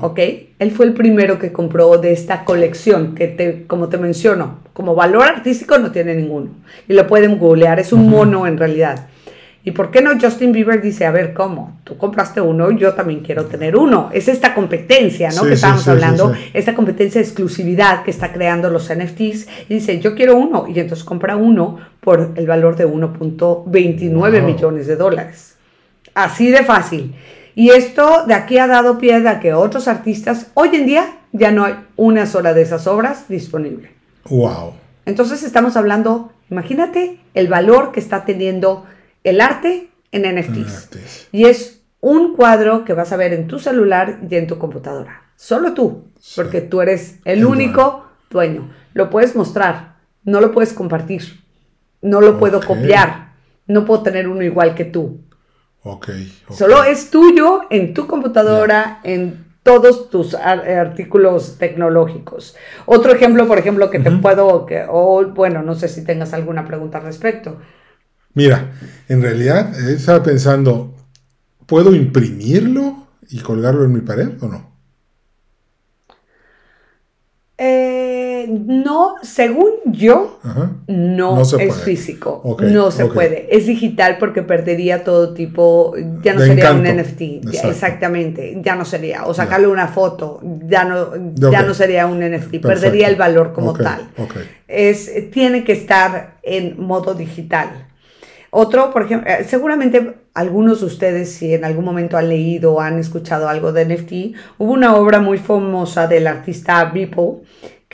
¿Ok? 0.00 0.18
Él 0.58 0.70
fue 0.70 0.86
el 0.86 0.94
primero 0.94 1.38
que 1.38 1.52
compró 1.52 1.98
de 1.98 2.12
esta 2.12 2.44
colección, 2.44 3.14
que 3.14 3.28
te, 3.28 3.66
como 3.66 3.88
te 3.88 3.98
menciono, 3.98 4.60
como 4.72 4.94
valor 4.94 5.24
artístico 5.24 5.78
no 5.78 5.90
tiene 5.90 6.14
ninguno. 6.14 6.50
Y 6.88 6.94
lo 6.94 7.06
pueden 7.06 7.38
googlear, 7.38 7.78
es 7.80 7.92
un 7.92 8.08
mono 8.08 8.46
en 8.46 8.56
realidad. 8.56 9.08
¿Y 9.66 9.70
por 9.70 9.90
qué 9.90 10.02
no 10.02 10.10
Justin 10.20 10.52
Bieber 10.52 10.82
dice, 10.82 11.06
a 11.06 11.10
ver, 11.10 11.32
¿cómo? 11.32 11.80
Tú 11.84 11.96
compraste 11.96 12.38
uno, 12.38 12.70
yo 12.72 12.92
también 12.92 13.20
quiero 13.20 13.46
tener 13.46 13.76
uno. 13.76 14.10
Es 14.12 14.28
esta 14.28 14.54
competencia, 14.54 15.30
¿no? 15.30 15.42
que 15.44 15.54
estamos 15.54 15.88
hablando, 15.88 16.34
esta 16.52 16.74
competencia 16.74 17.18
de 17.18 17.26
exclusividad 17.26 18.02
que 18.02 18.10
está 18.10 18.30
creando 18.30 18.68
los 18.68 18.92
NFTs. 18.94 19.48
Y 19.70 19.74
dice, 19.74 20.00
yo 20.00 20.14
quiero 20.14 20.36
uno. 20.36 20.66
Y 20.68 20.78
entonces 20.78 21.02
compra 21.02 21.36
uno 21.36 21.78
por 22.00 22.32
el 22.36 22.46
valor 22.46 22.76
de 22.76 22.86
1.29 22.86 24.42
millones 24.42 24.86
de 24.86 24.96
dólares. 24.96 25.56
Así 26.14 26.50
de 26.50 26.62
fácil. 26.62 27.14
Y 27.54 27.70
esto 27.70 28.26
de 28.26 28.34
aquí 28.34 28.58
ha 28.58 28.66
dado 28.66 28.98
pie 28.98 29.26
a 29.28 29.40
que 29.40 29.54
otros 29.54 29.88
artistas, 29.88 30.48
hoy 30.54 30.70
en 30.74 30.86
día 30.86 31.18
ya 31.32 31.50
no 31.50 31.64
hay 31.64 31.74
una 31.96 32.26
sola 32.26 32.54
de 32.54 32.62
esas 32.62 32.86
obras 32.86 33.28
disponible. 33.28 33.92
Wow. 34.28 34.74
Entonces 35.06 35.42
estamos 35.42 35.76
hablando, 35.76 36.32
imagínate 36.50 37.20
el 37.34 37.48
valor 37.48 37.92
que 37.92 38.00
está 38.00 38.24
teniendo 38.24 38.86
el 39.22 39.40
arte 39.40 39.90
en 40.12 40.36
NFTs. 40.36 41.28
Y 41.32 41.44
es 41.44 41.82
un 42.00 42.36
cuadro 42.36 42.84
que 42.84 42.92
vas 42.92 43.12
a 43.12 43.16
ver 43.16 43.32
en 43.32 43.46
tu 43.46 43.58
celular 43.58 44.20
y 44.28 44.36
en 44.36 44.46
tu 44.46 44.58
computadora. 44.58 45.22
Solo 45.36 45.74
tú, 45.74 46.04
porque 46.36 46.60
tú 46.60 46.80
eres 46.80 47.18
el, 47.24 47.44
único 47.44 48.06
dueño. 48.30 48.70
Lo 48.92 49.10
puedes 49.10 49.34
mostrar, 49.34 49.96
no 50.22 50.40
lo 50.40 50.52
puedes 50.52 50.72
compartir, 50.72 51.42
no 52.02 52.20
lo 52.20 52.38
puedo 52.38 52.60
copiar, 52.60 53.32
no 53.66 53.84
puedo 53.84 54.02
tener 54.02 54.28
uno 54.28 54.42
igual 54.42 54.74
que 54.74 54.84
tú. 54.84 55.20
Solo 56.50 56.82
es 56.84 57.10
tuyo 57.10 57.62
en 57.68 57.92
tu 57.92 58.06
computadora, 58.06 59.00
en 59.04 59.44
todos 59.62 60.08
tus 60.10 60.34
artículos 60.34 61.56
tecnológicos. 61.58 62.56
Otro 62.86 63.12
ejemplo, 63.12 63.46
por 63.46 63.58
ejemplo, 63.58 63.90
que 63.90 63.98
te 63.98 64.10
puedo, 64.10 64.64
que, 64.66 64.84
o 64.88 65.24
bueno, 65.26 65.62
no 65.62 65.74
sé 65.74 65.88
si 65.88 66.04
tengas 66.04 66.32
alguna 66.32 66.66
pregunta 66.66 66.98
al 66.98 67.04
respecto. 67.04 67.58
Mira, 68.34 68.72
en 69.08 69.22
realidad 69.22 69.72
eh, 69.78 69.94
estaba 69.94 70.22
pensando, 70.22 70.94
¿puedo 71.66 71.94
imprimirlo 71.94 73.06
y 73.28 73.40
colgarlo 73.40 73.84
en 73.84 73.92
mi 73.92 74.00
pared 74.00 74.28
o 74.40 74.48
no? 74.48 74.74
Eh, 77.56 77.93
no, 78.66 79.14
según 79.22 79.70
yo, 79.86 80.38
no, 80.86 81.42
es 81.42 81.76
físico. 81.82 82.56
no 82.60 82.90
se 82.90 83.06
puede. 83.06 83.54
Es 83.56 83.66
digital 83.66 84.18
porque 84.18 84.42
perdería 84.42 85.04
todo 85.04 85.34
tipo, 85.34 85.94
ya 86.22 86.34
no 86.34 86.40
sería 86.40 86.72
un 86.72 86.82
NFT. 86.82 87.54
exactamente, 87.64 88.60
ya 88.62 88.76
no 88.76 88.84
sería. 88.84 89.24
O 89.24 89.34
sacarle 89.34 89.66
una 89.66 89.88
foto, 89.88 90.40
ya 90.66 90.84
no, 90.84 91.34
ya 91.34 91.62
no 91.62 91.74
sería 91.74 92.06
un 92.06 92.20
NFT. 92.20 92.60
Perdería 92.60 93.08
el 93.08 93.16
valor 93.16 93.52
como 93.52 93.72
tal. 93.74 94.08
Es, 94.68 95.30
tiene 95.30 95.64
que 95.64 95.72
estar 95.72 96.38
en 96.42 96.80
modo 96.80 97.14
digital. 97.14 97.88
Otro, 98.56 98.92
por 98.92 99.02
ejemplo, 99.02 99.28
eh, 99.28 99.42
seguramente 99.42 100.14
algunos 100.32 100.78
de 100.78 100.86
ustedes, 100.86 101.32
si 101.32 101.54
en 101.54 101.64
algún 101.64 101.84
momento 101.84 102.16
han 102.16 102.28
leído 102.28 102.74
o 102.74 102.80
han 102.80 103.00
escuchado 103.00 103.48
algo 103.48 103.72
de 103.72 103.84
NFT, 103.84 104.12
hubo 104.58 104.72
una 104.72 104.94
obra 104.94 105.18
muy 105.18 105.38
famosa 105.38 106.06
del 106.06 106.28
artista 106.28 106.84
Beeple, 106.84 107.42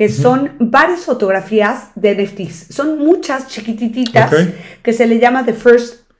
que 0.01 0.09
son 0.09 0.53
varias 0.59 1.01
fotografías 1.01 1.91
de 1.95 2.15
NFTs. 2.15 2.75
Son 2.75 3.01
muchas 3.01 3.49
chiquititas 3.49 4.33
que 4.83 4.95
se 4.95 5.07
le 5.07 5.19
llama 5.19 5.45
The 5.45 5.53
First, 5.53 6.11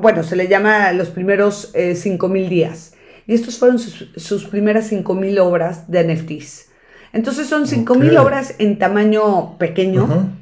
bueno, 0.00 0.24
se 0.24 0.34
le 0.34 0.48
llama 0.48 0.92
los 0.94 1.10
primeros 1.10 1.70
eh, 1.74 1.92
5.000 1.92 2.48
días. 2.48 2.94
Y 3.28 3.34
estos 3.34 3.56
fueron 3.56 3.78
sus, 3.78 4.44
primeras 4.46 4.90
5.000 4.90 5.38
obras 5.38 5.88
de 5.88 6.12
NFTs. 6.12 6.70
Entonces 7.12 7.46
son 7.46 7.66
5.000 7.66 8.18
obras 8.18 8.56
en 8.58 8.80
tamaño 8.80 9.56
pequeño. 9.58 10.32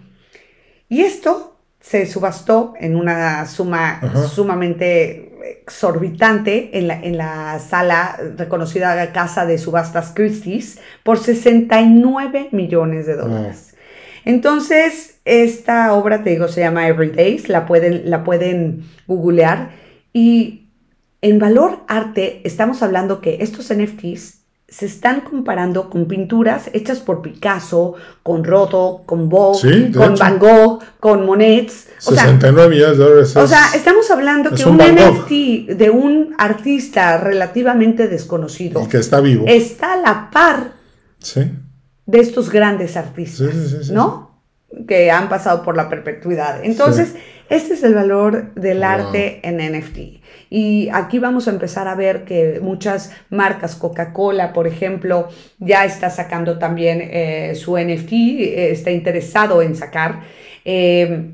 Y 0.89 1.03
esto 1.03 1.59
se 1.81 2.07
subastó 2.07 2.73
en 2.81 2.97
una 2.97 3.45
suma 3.45 4.01
sumamente 4.35 5.28
exorbitante 5.69 6.79
en 6.79 6.89
la, 6.89 6.99
en 6.99 7.19
la 7.19 7.59
sala 7.59 8.19
reconocida 8.39 9.13
Casa 9.13 9.45
de 9.45 9.59
Subastas 9.59 10.13
Christie's 10.15 10.81
por 11.03 11.19
69 11.19 12.49
millones 12.53 13.07
de 13.07 13.17
dólares. 13.17 13.77
Entonces, 14.25 15.21
esta 15.27 15.93
obra, 15.93 16.23
te 16.23 16.31
digo, 16.31 16.49
se 16.49 16.61
llama 16.61 16.89
Every 16.89 17.11
Days, 17.11 17.51
la 17.51 17.67
pueden, 17.67 18.09
la 18.09 18.25
pueden 18.25 18.85
googlear 19.07 19.71
y 20.15 20.69
en 21.21 21.39
valor 21.39 21.81
arte 21.87 22.41
estamos 22.45 22.83
hablando 22.83 23.21
que 23.21 23.39
estos 23.41 23.71
NFTs 23.71 24.38
se 24.69 24.85
están 24.85 25.23
comparando 25.23 25.89
con 25.89 26.07
pinturas 26.07 26.69
hechas 26.75 26.99
por 26.99 27.23
Picasso, 27.23 27.95
con 28.23 28.45
Roto, 28.45 29.03
con 29.07 29.31
Vogue, 29.31 29.91
con 29.93 30.15
Van 30.15 30.39
Gogh, 30.39 30.83
con 31.01 31.25
Monet. 31.25 31.71
69 31.99 32.69
millones 32.69 32.99
de 32.99 33.05
dólares. 33.05 33.37
O 33.37 33.47
sea, 33.47 33.71
estamos 33.75 34.11
hablando 34.11 34.51
que 34.51 34.65
un, 34.67 34.77
NFT 34.77 35.75
de 35.75 35.91
un 35.91 36.35
artista 36.37 37.17
relativamente 37.17 38.09
desconocido. 38.09 38.83
Y 38.83 38.89
que 38.89 38.99
está 38.99 39.21
vivo. 39.21 39.47
Está 39.49 39.95
a 39.95 39.97
la 39.97 40.31
par 40.31 40.73
de 42.05 42.21
estos 42.21 42.51
grandes 42.51 42.97
artistas, 42.99 43.91
¿no? 43.91 44.43
Que 44.87 45.11
han 45.11 45.31
pasado 45.31 45.63
por 45.63 45.77
la 45.77 45.89
perpetuidad. 45.89 46.63
Entonces, 46.63 47.15
este 47.49 47.73
es 47.73 47.83
el 47.83 47.95
valor 47.95 48.53
del 48.55 48.85
arte 48.85 49.41
en 49.43 49.57
NFT. 49.57 50.23
Y 50.51 50.89
aquí 50.93 51.19
vamos 51.19 51.47
a 51.49 51.51
empezar 51.51 51.89
a 51.89 51.95
ver 51.95 52.25
que 52.25 52.61
muchas 52.63 53.13
marcas, 53.31 53.77
Coca-Cola, 53.77 54.53
por 54.53 54.67
ejemplo, 54.67 55.29
ya 55.59 55.85
está 55.85 56.11
sacando 56.11 56.59
también 56.59 57.01
eh, 57.03 57.55
su 57.55 57.77
NFT, 57.77 58.13
eh, 58.13 58.71
está 58.71 58.91
interesado 58.91 59.61
en 59.63 59.77
sacar. 59.77 60.23
Eh, 60.65 61.33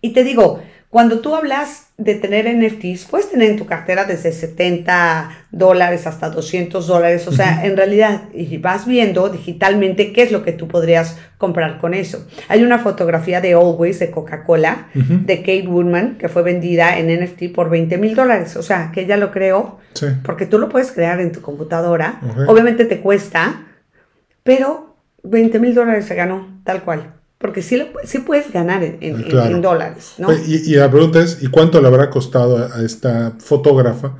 y 0.00 0.10
te 0.10 0.24
digo, 0.24 0.60
cuando 0.94 1.18
tú 1.18 1.34
hablas 1.34 1.88
de 1.98 2.14
tener 2.14 2.46
NFTs, 2.46 3.06
puedes 3.06 3.28
tener 3.28 3.50
en 3.50 3.56
tu 3.56 3.66
cartera 3.66 4.04
desde 4.04 4.30
70 4.30 5.28
dólares 5.50 6.06
hasta 6.06 6.30
200 6.30 6.86
dólares. 6.86 7.26
O 7.26 7.32
sea, 7.32 7.66
en 7.66 7.76
realidad, 7.76 8.28
y 8.32 8.58
vas 8.58 8.86
viendo 8.86 9.28
digitalmente 9.28 10.12
qué 10.12 10.22
es 10.22 10.30
lo 10.30 10.44
que 10.44 10.52
tú 10.52 10.68
podrías 10.68 11.18
comprar 11.36 11.78
con 11.78 11.94
eso. 11.94 12.24
Hay 12.46 12.62
una 12.62 12.78
fotografía 12.78 13.40
de 13.40 13.54
Always 13.54 13.98
de 13.98 14.12
Coca-Cola, 14.12 14.86
de 14.94 15.38
Kate 15.38 15.66
Woodman, 15.66 16.16
que 16.16 16.28
fue 16.28 16.42
vendida 16.42 16.96
en 16.96 17.08
NFT 17.08 17.52
por 17.52 17.70
20 17.70 17.98
mil 17.98 18.14
dólares. 18.14 18.54
O 18.54 18.62
sea, 18.62 18.92
que 18.94 19.00
ella 19.00 19.16
lo 19.16 19.32
creó, 19.32 19.80
porque 20.22 20.46
tú 20.46 20.60
lo 20.60 20.68
puedes 20.68 20.92
crear 20.92 21.18
en 21.18 21.32
tu 21.32 21.40
computadora. 21.40 22.20
Obviamente 22.46 22.84
te 22.84 23.00
cuesta, 23.00 23.64
pero 24.44 24.94
20 25.24 25.58
mil 25.58 25.74
dólares 25.74 26.04
se 26.04 26.14
ganó, 26.14 26.60
tal 26.62 26.84
cual. 26.84 27.14
Porque 27.44 27.60
sí, 27.60 27.78
sí 28.04 28.20
puedes 28.20 28.50
ganar 28.50 28.82
en, 28.82 29.60
dólares, 29.60 30.14
¿no? 30.16 30.32
Y, 30.32 30.76
la 30.76 30.90
pregunta 30.90 31.20
es, 31.20 31.42
¿y 31.42 31.48
cuánto 31.48 31.78
le 31.78 31.88
habrá 31.88 32.08
costado 32.08 32.56
a, 32.56 32.82
esta 32.82 33.34
fotógrafa 33.38 34.14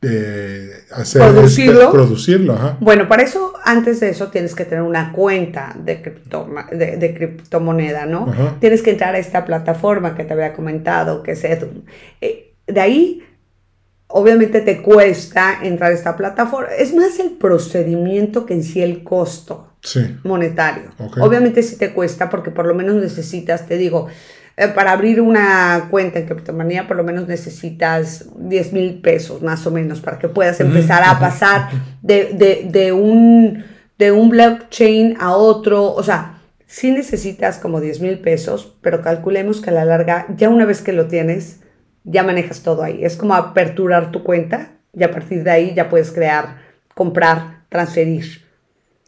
eh, 0.00 0.70
hacer 0.90 1.20
producirlo? 1.20 1.80
Este, 1.80 1.92
producirlo 1.92 2.76
Bueno, 2.80 3.06
para 3.08 3.24
eso, 3.24 3.52
antes 3.62 4.00
de 4.00 4.08
eso, 4.08 4.28
tienes 4.28 4.54
que 4.54 4.64
tener 4.64 4.80
una 4.80 5.12
cuenta 5.12 5.76
de, 5.84 6.00
cripto, 6.00 6.48
de, 6.72 7.14
criptomoneda, 7.14 8.06
¿no? 8.06 8.32
Tienes 8.58 8.80
que 8.80 8.92
entrar 8.92 9.14
a 9.14 9.18
esta 9.18 9.44
plataforma 9.44 10.14
que 10.14 10.24
te 10.24 10.32
había 10.32 10.54
comentado, 10.54 11.22
que 11.22 11.32
es 11.32 11.44
Edum. 11.44 11.82
Eh, 12.22 12.54
de 12.66 12.80
ahí 12.80 13.22
obviamente 14.06 14.62
te 14.62 14.80
cuesta 14.80 15.58
entrar 15.62 15.92
a 15.92 15.94
esta 15.94 16.16
plataforma. 16.16 16.70
Es 16.70 16.94
más 16.94 17.18
el 17.18 17.32
procedimiento 17.32 18.46
que 18.46 18.54
en 18.54 18.64
sí 18.64 18.80
el 18.80 19.04
costo 19.04 19.69
monetario. 20.24 20.90
Obviamente 21.20 21.62
sí 21.62 21.76
te 21.76 21.92
cuesta 21.92 22.28
porque 22.30 22.50
por 22.50 22.66
lo 22.66 22.74
menos 22.74 22.96
necesitas, 22.96 23.66
te 23.66 23.76
digo, 23.76 24.08
eh, 24.56 24.68
para 24.68 24.92
abrir 24.92 25.20
una 25.20 25.86
cuenta 25.90 26.18
en 26.18 26.26
criptomoneda 26.26 26.86
por 26.86 26.96
lo 26.96 27.04
menos 27.04 27.26
necesitas 27.26 28.26
10 28.36 28.72
mil 28.74 29.00
pesos 29.00 29.40
más 29.40 29.66
o 29.66 29.70
menos 29.70 30.00
para 30.00 30.18
que 30.18 30.28
puedas 30.28 30.60
empezar 30.60 31.02
a 31.02 31.18
pasar 31.18 31.70
de, 32.02 32.92
un, 32.92 33.64
de 33.98 34.12
un 34.12 34.28
blockchain 34.28 35.16
a 35.18 35.34
otro. 35.34 35.92
O 35.94 36.02
sea, 36.02 36.40
sí 36.66 36.90
necesitas 36.90 37.58
como 37.58 37.80
10 37.80 38.00
mil 38.00 38.18
pesos, 38.18 38.76
pero 38.82 39.00
calculemos 39.00 39.60
que 39.60 39.70
a 39.70 39.72
la 39.72 39.86
larga, 39.86 40.26
ya 40.36 40.50
una 40.50 40.66
vez 40.66 40.82
que 40.82 40.92
lo 40.92 41.06
tienes, 41.06 41.60
ya 42.04 42.22
manejas 42.22 42.62
todo 42.62 42.82
ahí. 42.82 43.02
Es 43.02 43.16
como 43.16 43.34
aperturar 43.34 44.10
tu 44.12 44.22
cuenta 44.22 44.72
y 44.92 45.04
a 45.04 45.10
partir 45.10 45.42
de 45.42 45.50
ahí 45.50 45.74
ya 45.74 45.88
puedes 45.88 46.10
crear, 46.10 46.58
comprar, 46.94 47.64
transferir. 47.70 48.49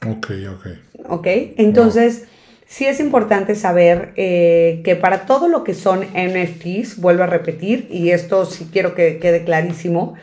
Ok, 0.07 0.31
ok. 0.51 0.67
Ok, 1.09 1.27
entonces 1.57 2.25
sí 2.67 2.87
es 2.87 3.01
importante 3.01 3.55
saber 3.55 4.13
eh, 4.17 4.81
que 4.85 4.97
para 4.97 5.27
todo 5.27 5.49
lo 5.49 5.63
que 5.65 5.75
son 5.75 6.01
NFTs, 6.01 6.99
vuelvo 6.99 7.25
a 7.25 7.27
repetir, 7.27 7.89
y 7.91 8.11
esto 8.11 8.47
sí 8.47 8.69
quiero 8.73 8.95
que 8.95 9.19
quede 9.19 9.45
clarísimo, 9.45 10.15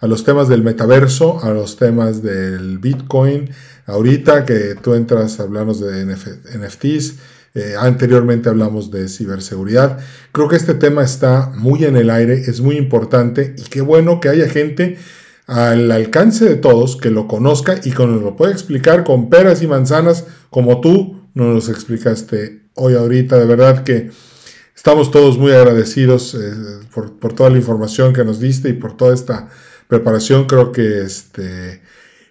los 0.00 0.24
temas 0.24 0.48
del 0.48 0.62
metaverso, 0.62 1.42
a 1.44 1.50
los 1.50 1.76
temas 1.76 2.22
del 2.22 2.78
Bitcoin. 2.78 3.50
Ahorita 3.86 4.44
que 4.44 4.74
tú 4.74 4.94
entras 4.94 5.38
a 5.38 5.44
hablarnos 5.44 5.80
de 5.80 6.04
NFTs, 6.04 7.14
Eh, 7.54 7.74
anteriormente 7.78 8.48
hablamos 8.48 8.90
de 8.90 9.08
ciberseguridad. 9.08 9.98
Creo 10.32 10.48
que 10.48 10.56
este 10.56 10.72
tema 10.72 11.04
está 11.04 11.52
muy 11.54 11.84
en 11.84 11.96
el 11.96 12.08
aire, 12.08 12.34
es 12.34 12.62
muy 12.62 12.76
importante 12.76 13.54
y 13.58 13.64
qué 13.64 13.82
bueno 13.82 14.20
que 14.20 14.30
haya 14.30 14.48
gente 14.48 14.96
al 15.46 15.90
alcance 15.92 16.46
de 16.46 16.54
todos 16.54 16.96
que 16.96 17.10
lo 17.10 17.28
conozca 17.28 17.78
y 17.84 17.90
que 17.90 18.06
nos 18.06 18.22
lo 18.22 18.36
pueda 18.36 18.52
explicar 18.52 19.04
con 19.04 19.28
peras 19.28 19.62
y 19.62 19.66
manzanas 19.66 20.24
como 20.48 20.80
tú 20.80 21.28
nos 21.34 21.54
los 21.54 21.68
explicaste 21.68 22.62
hoy 22.74 22.94
ahorita. 22.94 23.38
De 23.38 23.44
verdad 23.44 23.84
que 23.84 24.10
estamos 24.74 25.10
todos 25.10 25.38
muy 25.38 25.52
agradecidos 25.52 26.34
eh, 26.34 26.86
por, 26.94 27.32
toda 27.34 27.50
la 27.50 27.58
información 27.58 28.12
que 28.12 28.24
nos 28.24 28.40
diste 28.40 28.68
y 28.68 28.72
por 28.74 28.96
toda 28.96 29.14
esta 29.14 29.48
preparación. 29.88 30.46
Creo 30.46 30.72
que 30.72 31.02
este, 31.02 31.82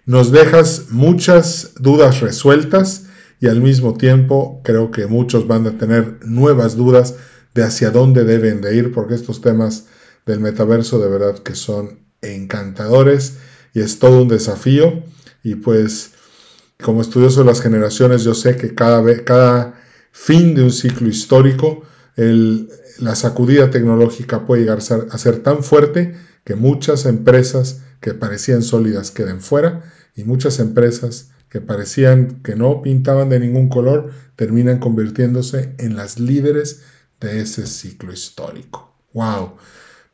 nos 0.06 0.32
dejas 0.32 0.86
muchas 0.90 1.72
dudas 1.78 2.20
resueltas 2.20 3.04
y 3.40 3.48
al 3.48 3.60
mismo 3.60 3.94
tiempo 3.94 4.60
creo 4.64 4.90
que 4.90 5.06
muchos 5.06 5.46
van 5.46 5.66
a 5.66 5.78
tener 5.78 6.18
nuevas 6.24 6.76
dudas 6.76 7.16
de 7.54 7.64
hacia 7.64 7.90
dónde 7.90 8.24
deben 8.24 8.60
de 8.60 8.76
ir 8.76 8.92
porque 8.92 9.14
estos 9.14 9.40
temas 9.40 9.86
del 10.26 10.40
metaverso 10.40 11.00
de 11.00 11.08
verdad 11.08 11.38
que 11.38 11.54
son 11.54 12.00
encantadores 12.22 13.38
y 13.74 13.80
es 13.80 13.98
todo 13.98 14.22
un 14.22 14.28
desafío 14.28 15.02
y 15.42 15.56
pues 15.56 16.12
como 16.80 17.02
estudioso 17.02 17.40
de 17.40 17.46
las 17.46 17.60
generaciones 17.60 18.22
yo 18.22 18.34
sé 18.34 18.56
que 18.56 18.74
cada, 18.74 19.00
vez, 19.02 19.22
cada 19.22 19.74
fin 20.12 20.54
de 20.54 20.62
un 20.62 20.72
ciclo 20.72 21.08
histórico 21.08 21.82
la 22.16 23.14
sacudida 23.14 23.70
tecnológica 23.70 24.46
puede 24.46 24.62
llegar 24.62 24.78
a 24.78 25.18
ser 25.18 25.38
tan 25.38 25.62
fuerte 25.62 26.14
que 26.44 26.54
muchas 26.56 27.06
empresas 27.06 27.82
que 28.00 28.14
parecían 28.14 28.62
sólidas 28.62 29.10
queden 29.10 29.40
fuera 29.40 29.84
y 30.14 30.24
muchas 30.24 30.58
empresas 30.58 31.30
que 31.48 31.60
parecían 31.60 32.40
que 32.42 32.56
no 32.56 32.80
pintaban 32.80 33.28
de 33.28 33.38
ningún 33.38 33.68
color, 33.68 34.10
terminan 34.36 34.78
convirtiéndose 34.78 35.74
en 35.78 35.96
las 35.96 36.18
líderes 36.18 36.82
de 37.20 37.42
ese 37.42 37.66
ciclo 37.66 38.10
histórico. 38.10 38.96
¡Wow! 39.12 39.56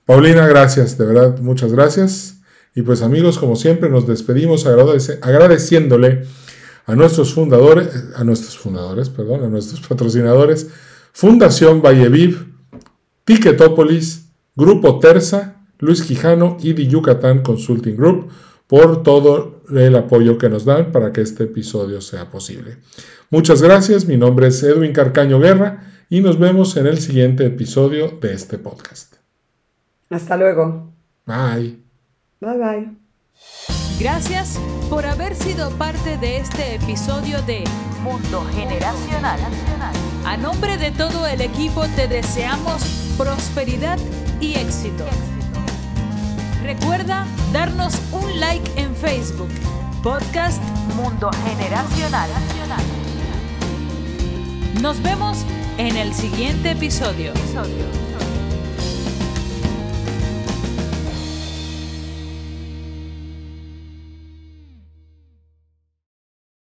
Paulina, 0.04 0.48
gracias, 0.48 0.98
de 0.98 1.06
verdad, 1.06 1.38
muchas 1.38 1.72
gracias. 1.72 2.38
Y 2.74 2.82
pues 2.82 3.02
amigos, 3.02 3.38
como 3.38 3.54
siempre, 3.54 3.88
nos 3.88 4.06
despedimos 4.08 4.66
agradeciéndole 4.66 6.24
a 6.86 6.96
nuestros 6.96 7.34
fundadores, 7.34 7.88
a 8.16 8.24
nuestros 8.24 8.58
fundadores, 8.58 9.08
perdón, 9.08 9.44
a 9.44 9.48
nuestros 9.48 9.80
patrocinadores, 9.86 10.66
Fundación 11.12 11.82
Valleviv, 11.82 12.46
Ticketopolis, 13.24 14.30
Grupo 14.56 14.98
Terza, 14.98 15.66
Luis 15.78 16.02
Quijano 16.02 16.56
y 16.60 16.74
The 16.74 16.86
Yucatán 16.86 17.42
Consulting 17.42 17.96
Group 17.96 18.30
por 18.66 19.02
todo 19.02 19.62
el 19.70 19.96
apoyo 19.96 20.38
que 20.38 20.48
nos 20.48 20.64
dan 20.64 20.92
para 20.92 21.12
que 21.12 21.20
este 21.20 21.44
episodio 21.44 22.00
sea 22.00 22.30
posible. 22.30 22.78
Muchas 23.30 23.62
gracias, 23.62 24.06
mi 24.06 24.16
nombre 24.16 24.48
es 24.48 24.62
Edwin 24.62 24.92
Carcaño 24.92 25.40
Guerra 25.40 25.84
y 26.10 26.20
nos 26.20 26.38
vemos 26.38 26.76
en 26.76 26.86
el 26.86 26.98
siguiente 26.98 27.46
episodio 27.46 28.18
de 28.20 28.32
este 28.32 28.58
podcast. 28.58 29.16
Hasta 30.10 30.36
luego. 30.36 30.92
Bye. 31.26 31.78
Bye 32.40 32.58
bye. 32.58 32.96
Gracias 34.00 34.58
por 34.88 35.04
haber 35.04 35.34
sido 35.34 35.70
parte 35.72 36.16
de 36.18 36.38
este 36.38 36.76
episodio 36.76 37.42
de 37.42 37.64
Mundo 38.02 38.44
Generacional. 38.54 39.38
A 40.28 40.36
nombre 40.36 40.76
de 40.76 40.90
todo 40.90 41.26
el 41.26 41.40
equipo 41.40 41.86
te 41.96 42.06
deseamos 42.06 42.82
prosperidad 43.16 43.98
y 44.42 44.56
éxito. 44.56 45.06
Recuerda 46.62 47.26
darnos 47.50 47.94
un 48.12 48.38
like 48.38 48.70
en 48.78 48.94
Facebook. 48.94 49.48
Podcast 50.02 50.62
Mundo 50.96 51.30
Generacional. 51.46 52.28
Nos 54.82 55.00
vemos 55.02 55.38
en 55.78 55.96
el 55.96 56.12
siguiente 56.12 56.72
episodio. 56.72 57.32